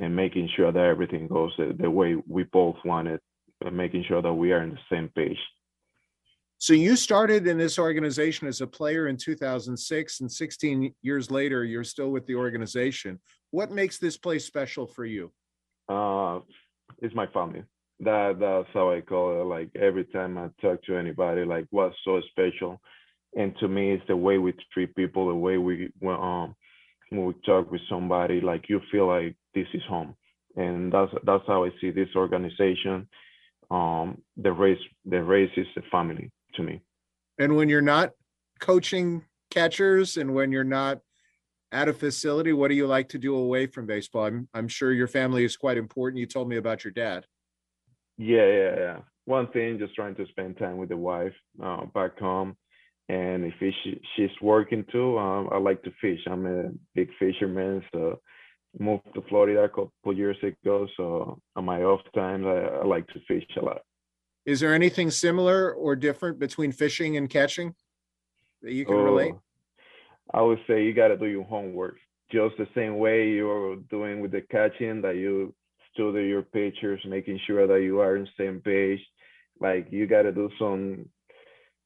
[0.00, 3.20] and making sure that everything goes the, the way we both want it,
[3.64, 5.38] and making sure that we are in the same page.
[6.62, 11.64] So you started in this organization as a player in 2006, and 16 years later,
[11.64, 13.18] you're still with the organization.
[13.50, 15.32] What makes this place special for you?
[15.88, 16.38] Uh,
[16.98, 17.64] it's my family.
[17.98, 19.44] That that's how I call it.
[19.44, 22.80] Like every time I talk to anybody, like what's so special,
[23.36, 26.54] and to me, it's the way we treat people, the way we um
[27.10, 30.14] when we talk with somebody, like you feel like this is home,
[30.54, 33.08] and that's that's how I see this organization.
[33.68, 36.82] Um, the Rays, the Rays is a family to me.
[37.38, 38.12] And when you're not
[38.60, 41.00] coaching catchers, and when you're not
[41.72, 44.24] at a facility, what do you like to do away from baseball?
[44.24, 46.20] I'm I'm sure your family is quite important.
[46.20, 47.26] You told me about your dad.
[48.18, 48.98] Yeah, yeah, yeah.
[49.24, 52.56] One thing, just trying to spend time with the wife uh, back home
[53.08, 56.20] and if she, she's working too, um, I like to fish.
[56.26, 58.20] I'm a big fisherman, so
[58.78, 60.86] moved to Florida a couple years ago.
[60.96, 63.82] So on my off times, I, I like to fish a lot.
[64.44, 67.74] Is there anything similar or different between fishing and catching
[68.62, 69.34] that you can oh, relate?
[70.34, 71.96] I would say you got to do your homework
[72.32, 75.54] just the same way you're doing with the catching that you
[75.92, 79.00] study your pictures, making sure that you are on the same page.
[79.60, 81.08] Like you got to do some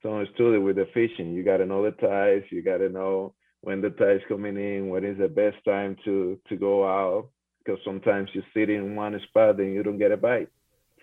[0.02, 1.34] some understood with the fishing.
[1.34, 2.44] You got to know the tides.
[2.50, 4.88] You got to know when the tide's coming in.
[4.88, 7.28] When is the best time to to go out?
[7.58, 10.48] Because sometimes you sit in one spot and you don't get a bite.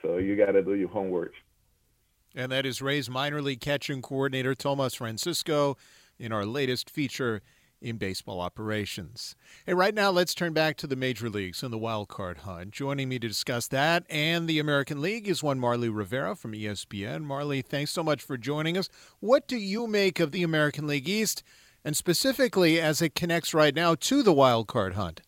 [0.04, 1.34] So you got to do your homework.
[2.36, 5.78] And that is Rays minor league catching coordinator Tomas Francisco
[6.20, 7.42] in our latest feature
[7.84, 9.36] in baseball operations.
[9.66, 12.72] Hey, right now, let's turn back to the major leagues and the wild card hunt.
[12.72, 17.24] Joining me to discuss that and the American League is one Marly Rivera from ESPN.
[17.24, 18.90] Marley, thanks so much for joining us.
[19.20, 21.44] What do you make of the American League East,
[21.84, 25.22] and specifically as it connects right now to the wild card hunt?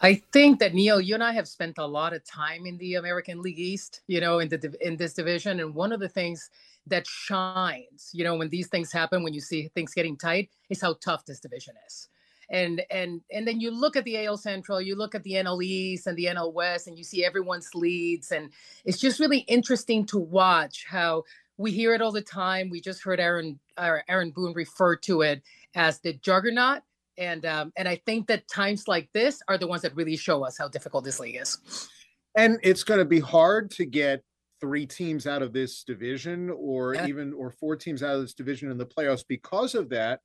[0.00, 2.94] I think that Neil, you and I have spent a lot of time in the
[2.94, 6.50] American League East, you know, in the in this division, and one of the things
[6.86, 10.80] that shines, you know, when these things happen, when you see things getting tight, is
[10.80, 12.08] how tough this division is.
[12.48, 15.62] And and and then you look at the AL Central, you look at the NL
[15.62, 18.50] East and the NL West, and you see everyone's leads, and
[18.84, 21.24] it's just really interesting to watch how
[21.58, 22.70] we hear it all the time.
[22.70, 25.42] We just heard Aaron uh, Aaron Boone refer to it
[25.74, 26.82] as the juggernaut,
[27.18, 30.44] and um, and I think that times like this are the ones that really show
[30.44, 31.88] us how difficult this league is.
[32.36, 34.22] And it's going to be hard to get
[34.60, 37.06] three teams out of this division or yeah.
[37.06, 40.20] even or four teams out of this division in the playoffs because of that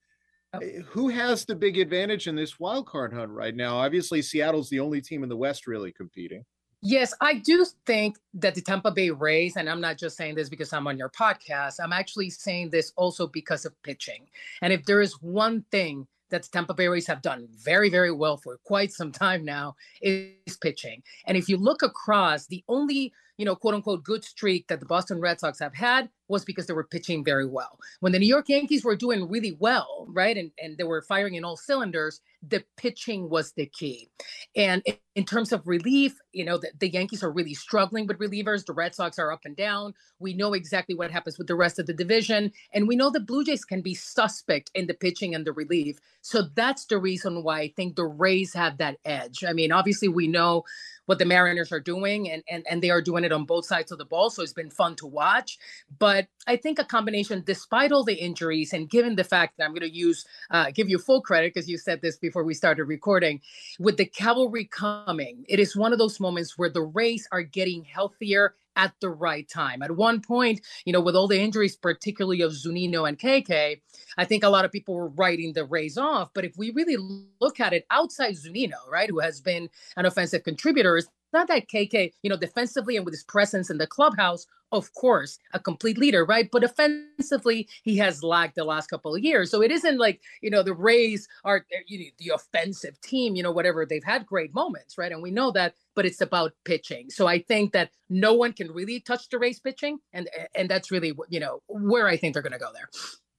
[0.54, 0.60] oh.
[0.88, 4.80] who has the big advantage in this wild card hunt right now obviously seattle's the
[4.80, 6.46] only team in the west really competing
[6.82, 10.50] yes i do think that the tampa bay rays and i'm not just saying this
[10.50, 14.26] because i'm on your podcast i'm actually saying this also because of pitching
[14.62, 18.12] and if there is one thing that the Tampa Bay Rays have done very, very
[18.12, 21.04] well for quite some time now is pitching.
[21.28, 24.86] And if you look across, the only you know, quote unquote, good streak that the
[24.86, 27.80] Boston Red Sox have had was because they were pitching very well.
[28.00, 31.34] When the New York Yankees were doing really well, right, and, and they were firing
[31.34, 34.10] in all cylinders, the pitching was the key.
[34.56, 34.84] And
[35.16, 38.64] in terms of relief, you know, the, the Yankees are really struggling with relievers.
[38.64, 39.96] The Red Sox are up and down.
[40.20, 42.52] We know exactly what happens with the rest of the division.
[42.74, 45.98] And we know the Blue Jays can be suspect in the pitching and the relief.
[46.22, 49.44] So that's the reason why I think the Rays have that edge.
[49.44, 50.64] I mean, obviously, we know
[51.06, 53.92] what the Mariners are doing, and, and, and they are doing it on both sides
[53.92, 54.30] of the ball.
[54.30, 55.58] So it's been fun to watch.
[56.00, 59.72] But I think a combination, despite all the injuries, and given the fact that I'm
[59.72, 62.86] going to use, uh, give you full credit because you said this before we started
[62.86, 63.42] recording,
[63.80, 67.84] with the cavalry coming, it is one of those moments where the Rays are getting
[67.84, 69.82] healthier at the right time.
[69.82, 73.82] At one point, you know, with all the injuries, particularly of Zunino and KK,
[74.18, 76.30] I think a lot of people were writing the Rays off.
[76.34, 76.98] But if we really
[77.40, 81.68] look at it outside Zunino, right, who has been an offensive contributor, it's not that
[81.68, 85.98] KK, you know, defensively and with his presence in the clubhouse, of course, a complete
[85.98, 86.50] leader, right?
[86.50, 89.52] But offensively, he has lagged the last couple of years.
[89.52, 93.36] So it isn't like, you know, the Rays are uh, you know, the offensive team,
[93.36, 93.86] you know, whatever.
[93.86, 95.12] They've had great moments, right?
[95.12, 97.10] And we know that, but it's about pitching.
[97.10, 100.00] So I think that no one can really touch the Rays pitching.
[100.14, 102.90] And, and that's really, you know, where I think they're going to go there.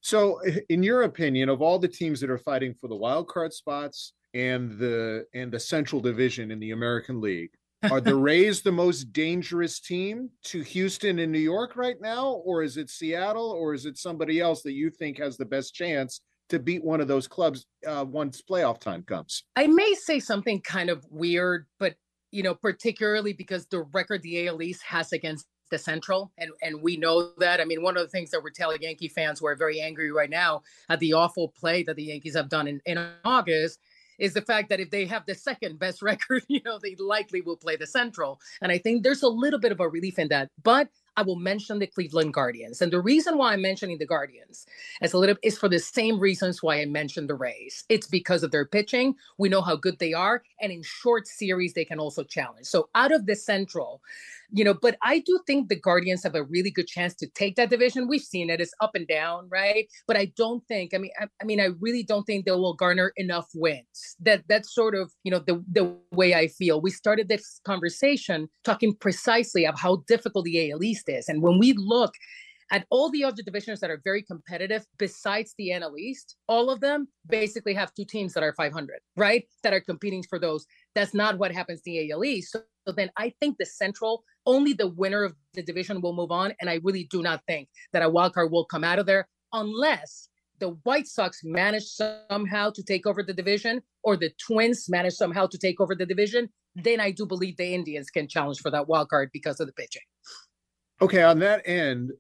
[0.03, 3.53] So, in your opinion, of all the teams that are fighting for the wild card
[3.53, 7.51] spots and the and the Central Division in the American League,
[7.91, 12.63] are the Rays the most dangerous team to Houston and New York right now, or
[12.63, 16.21] is it Seattle, or is it somebody else that you think has the best chance
[16.49, 19.45] to beat one of those clubs uh, once playoff time comes?
[19.57, 21.95] I may say something kind of weird, but
[22.31, 26.81] you know, particularly because the record the AL East has against the Central, and and
[26.81, 27.61] we know that.
[27.61, 30.13] I mean, one of the things that we're telling Yankee fans who are very angry
[30.13, 33.81] right now at the awful play that the Yankees have done in, in August
[34.23, 37.41] is the fact that if they have the second best record, you know, they likely
[37.41, 38.41] will play the Central.
[38.63, 40.49] And I think there's a little bit of a relief in that.
[40.63, 42.81] But I will mention the Cleveland Guardians.
[42.81, 44.67] And the reason why I'm mentioning the Guardians
[45.03, 47.85] is a little is for the same reasons why I mentioned the Rays.
[47.89, 49.15] It's because of their pitching.
[49.39, 50.43] We know how good they are.
[50.61, 52.67] And in short series, they can also challenge.
[52.67, 54.01] So out of the Central,
[54.53, 57.57] you know, but I do think the Guardians have a really good chance to take
[57.57, 58.07] that division.
[58.07, 59.89] We've seen it; it's up and down, right?
[60.07, 60.93] But I don't think.
[60.95, 64.17] I mean, I, I mean, I really don't think they will garner enough wins.
[64.21, 66.83] That that's sort of you know the the way I feel.
[66.83, 71.59] We started this conversation talking precisely of how difficult the AL East is, and when
[71.59, 72.15] we look
[72.73, 76.81] at all the other divisions that are very competitive besides the NL East, all of
[76.81, 79.45] them basically have two teams that are 500, right?
[79.63, 80.67] That are competing for those.
[80.95, 82.53] That's not what happens in the AL East.
[82.53, 86.33] So, so then I think the Central, only the winner of the division will move
[86.33, 86.55] on.
[86.61, 89.29] And I really do not think that a wild card will come out of there
[89.53, 90.29] unless
[90.59, 95.47] the White Sox manage somehow to take over the division or the Twins manage somehow
[95.47, 96.49] to take over the division.
[96.75, 99.75] Then I do believe the Indians can challenge for that wild card because of the
[99.75, 100.03] pitching.
[101.01, 102.13] Okay, on that end,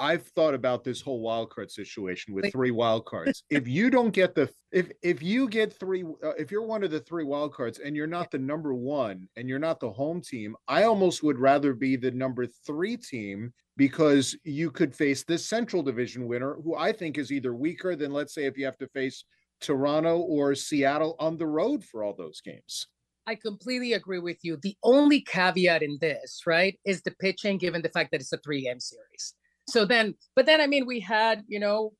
[0.00, 3.44] I've thought about this whole wild card situation with three wild cards.
[3.50, 6.90] if you don't get the if if you get three uh, if you're one of
[6.90, 10.22] the three wild cards and you're not the number 1 and you're not the home
[10.22, 15.46] team, I almost would rather be the number 3 team because you could face this
[15.46, 18.78] Central Division winner who I think is either weaker than let's say if you have
[18.78, 19.24] to face
[19.60, 22.86] Toronto or Seattle on the road for all those games.
[23.26, 24.58] I completely agree with you.
[24.60, 28.38] The only caveat in this, right, is the pitching, given the fact that it's a
[28.38, 29.34] three game series.
[29.68, 31.92] So then, but then, I mean, we had, you know,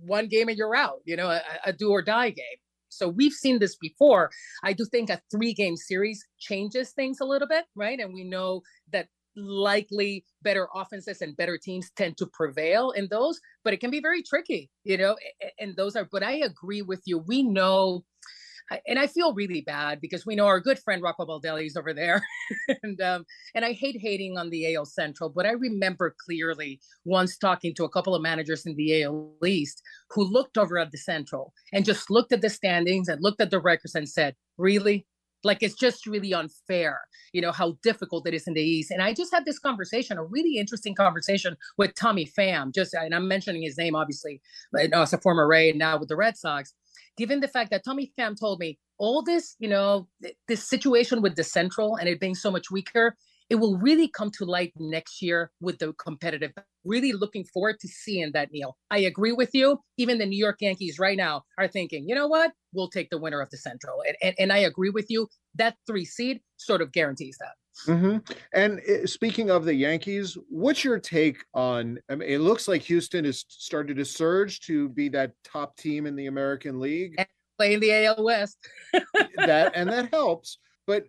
[0.00, 2.58] one game and you're out, you know, a, a do or die game.
[2.88, 4.30] So we've seen this before.
[4.62, 7.98] I do think a three game series changes things a little bit, right?
[7.98, 13.38] And we know that likely better offenses and better teams tend to prevail in those,
[13.64, 15.16] but it can be very tricky, you know,
[15.58, 17.18] and those are, but I agree with you.
[17.18, 18.04] We know
[18.86, 21.92] and I feel really bad because we know our good friend Rocco Baldelli is over
[21.92, 22.22] there,
[22.82, 27.36] and um, and I hate hating on the AL Central, but I remember clearly once
[27.36, 30.98] talking to a couple of managers in the AL East who looked over at the
[30.98, 35.06] Central and just looked at the standings and looked at the records and said, "Really,
[35.44, 37.00] like it's just really unfair
[37.32, 38.90] you know how difficult it is in the east.
[38.90, 43.14] And i just had this conversation a really interesting conversation with tommy pham just and
[43.14, 44.40] i'm mentioning his name obviously
[44.72, 46.74] but as a former ray and now with the red sox
[47.16, 50.08] given the fact that Tommy Pham told me all this, you know,
[50.48, 53.16] this situation with the Central and it being so much weaker,
[53.48, 56.52] it will really come to light next year with the competitive.
[56.84, 58.76] Really looking forward to seeing that, Neil.
[58.90, 59.80] I agree with you.
[59.96, 62.52] Even the New York Yankees right now are thinking, you know what?
[62.72, 64.02] We'll take the winner of the Central.
[64.06, 65.28] And, and, and I agree with you.
[65.54, 67.54] That three seed sort of guarantees that.
[67.86, 68.32] Mm-hmm.
[68.54, 71.98] And uh, speaking of the Yankees, what's your take on?
[72.10, 76.06] I mean, it looks like Houston has started to surge to be that top team
[76.06, 77.28] in the American League, and
[77.58, 78.58] playing the AL West.
[79.36, 80.58] that and that helps.
[80.86, 81.06] But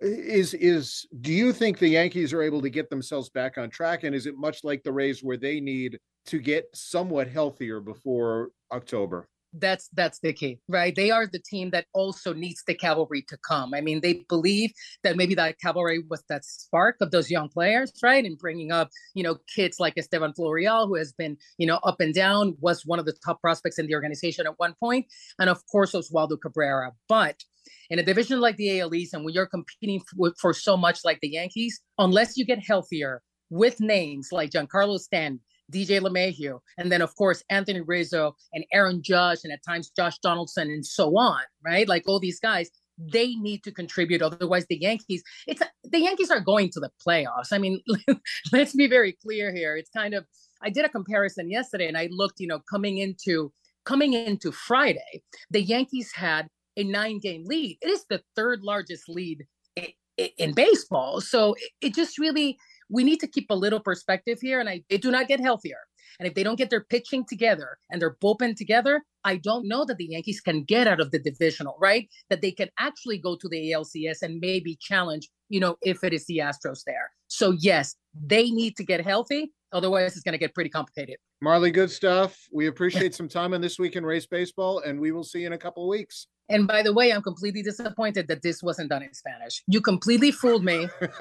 [0.00, 4.04] is is do you think the Yankees are able to get themselves back on track?
[4.04, 8.50] And is it much like the Rays where they need to get somewhat healthier before
[8.72, 9.28] October?
[9.54, 13.36] that's that's the key right they are the team that also needs the cavalry to
[13.38, 14.70] come i mean they believe
[15.02, 18.90] that maybe that cavalry was that spark of those young players right and bringing up
[19.14, 22.84] you know kids like estevan florial who has been you know up and down was
[22.84, 25.06] one of the top prospects in the organization at one point
[25.38, 27.42] and of course oswaldo cabrera but
[27.90, 31.00] in a division like the AL East, and when you're competing for, for so much
[31.04, 35.40] like the Yankees, unless you get healthier with names like Giancarlo Stanton,
[35.72, 40.18] DJ LeMahieu, and then of course Anthony Rizzo and Aaron Judge, and at times Josh
[40.18, 41.88] Donaldson, and so on, right?
[41.88, 44.22] Like all these guys, they need to contribute.
[44.22, 47.52] Otherwise, the Yankees, it's the Yankees are going to the playoffs.
[47.52, 47.80] I mean,
[48.52, 49.76] let's be very clear here.
[49.76, 50.26] It's kind of
[50.62, 53.52] I did a comparison yesterday, and I looked, you know, coming into
[53.88, 56.48] coming into Friday, the Yankees had
[56.78, 57.76] a nine-game lead.
[57.82, 61.20] It is the third largest lead in, in baseball.
[61.20, 62.58] So it just really
[62.90, 64.60] we need to keep a little perspective here.
[64.60, 65.78] And I, they do not get healthier.
[66.18, 69.84] And if they don't get their pitching together and their bullpen together, I don't know
[69.84, 72.08] that the Yankees can get out of the divisional, right?
[72.30, 76.12] That they can actually go to the ALCS and maybe challenge, you know, if it
[76.12, 77.10] is the Astros there.
[77.28, 79.52] So, yes, they need to get healthy.
[79.72, 81.16] Otherwise, it's going to get pretty complicated.
[81.40, 82.38] Marly, good stuff.
[82.52, 85.46] We appreciate some time on this week in Rays baseball, and we will see you
[85.46, 86.26] in a couple of weeks.
[86.48, 89.62] And by the way, I'm completely disappointed that this wasn't done in Spanish.
[89.66, 90.88] You completely fooled me.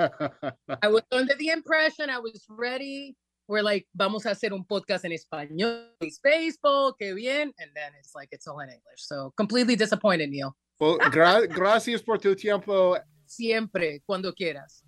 [0.81, 3.15] I was under the impression I was ready.
[3.49, 5.87] We're like, vamos a hacer un podcast en español,
[6.23, 7.53] baseball, que bien.
[7.59, 8.99] And then it's like, it's all in English.
[8.99, 10.55] So completely disappointed, Neil.
[10.79, 12.97] Well, gra- gracias por tu tiempo.
[13.25, 14.83] Siempre, cuando quieras.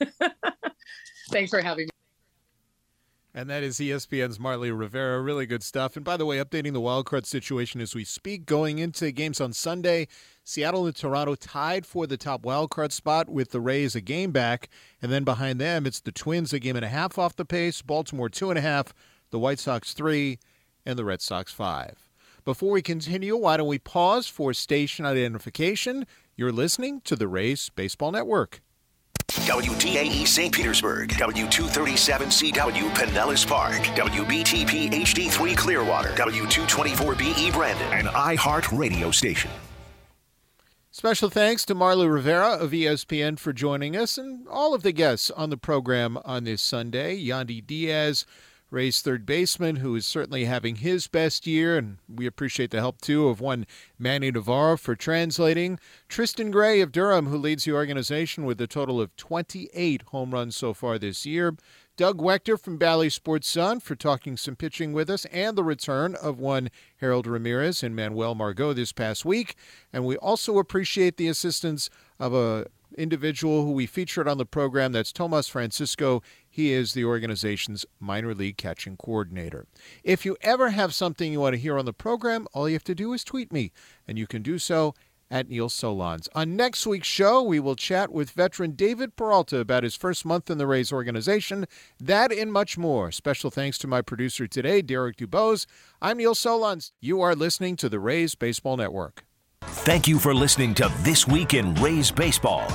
[1.30, 1.97] Thanks for having me.
[3.34, 5.20] And that is ESPN's Marly Rivera.
[5.20, 5.96] Really good stuff.
[5.96, 9.52] And by the way, updating the wildcard situation as we speak, going into games on
[9.52, 10.08] Sunday,
[10.44, 14.70] Seattle and Toronto tied for the top wildcard spot with the Rays a game back.
[15.02, 17.82] And then behind them, it's the Twins a game and a half off the pace,
[17.82, 18.94] Baltimore two and a half,
[19.30, 20.38] the White Sox three,
[20.86, 22.08] and the Red Sox five.
[22.46, 26.06] Before we continue, why don't we pause for station identification?
[26.34, 28.62] You're listening to the Rays Baseball Network.
[29.40, 30.54] WDAE St.
[30.54, 39.50] Petersburg, W237CW Pinellas Park, WBTP HD3 Clearwater, W224BE Brandon, and iHeart Radio Station.
[40.90, 45.30] Special thanks to Marly Rivera of ESPN for joining us and all of the guests
[45.30, 47.16] on the program on this Sunday.
[47.16, 48.26] Yandy Diaz,
[48.70, 53.00] Ray's third baseman, who is certainly having his best year, and we appreciate the help
[53.00, 53.66] too of one
[53.98, 55.78] Manny Navarro for translating.
[56.08, 60.54] Tristan Gray of Durham, who leads the organization with a total of 28 home runs
[60.54, 61.56] so far this year.
[61.96, 66.14] Doug Waechter from Bally Sports Sun for talking some pitching with us, and the return
[66.14, 69.56] of one Harold Ramirez and Manuel Margot this past week.
[69.94, 71.88] And we also appreciate the assistance
[72.20, 72.66] of a
[72.96, 74.92] individual who we featured on the program.
[74.92, 76.22] That's Tomas Francisco
[76.58, 79.66] He is the organization's minor league catching coordinator.
[80.02, 82.82] If you ever have something you want to hear on the program, all you have
[82.82, 83.70] to do is tweet me,
[84.08, 84.92] and you can do so
[85.30, 86.26] at Neil Solondz.
[86.34, 90.50] On next week's show, we will chat with veteran David Peralta about his first month
[90.50, 91.64] in the Rays organization.
[92.00, 93.12] That and much more.
[93.12, 95.64] Special thanks to my producer today, Derek Dubose.
[96.02, 96.90] I'm Neil Solondz.
[97.00, 99.22] You are listening to the Rays Baseball Network.
[99.60, 102.66] Thank you for listening to This Week in Rays Baseball.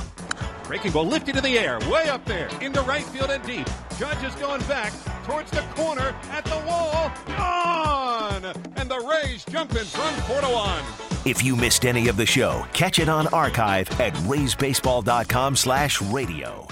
[0.66, 3.68] Breaking ball lifted in the air, way up there, into right field and deep.
[3.98, 4.92] Judge is going back
[5.24, 7.12] towards the corner at the wall.
[7.26, 8.44] Gone!
[8.76, 10.84] And the Rays jump in front 4 to 1.
[11.26, 16.66] If you missed any of the show, catch it on archive at raysbaseball.com slash radio.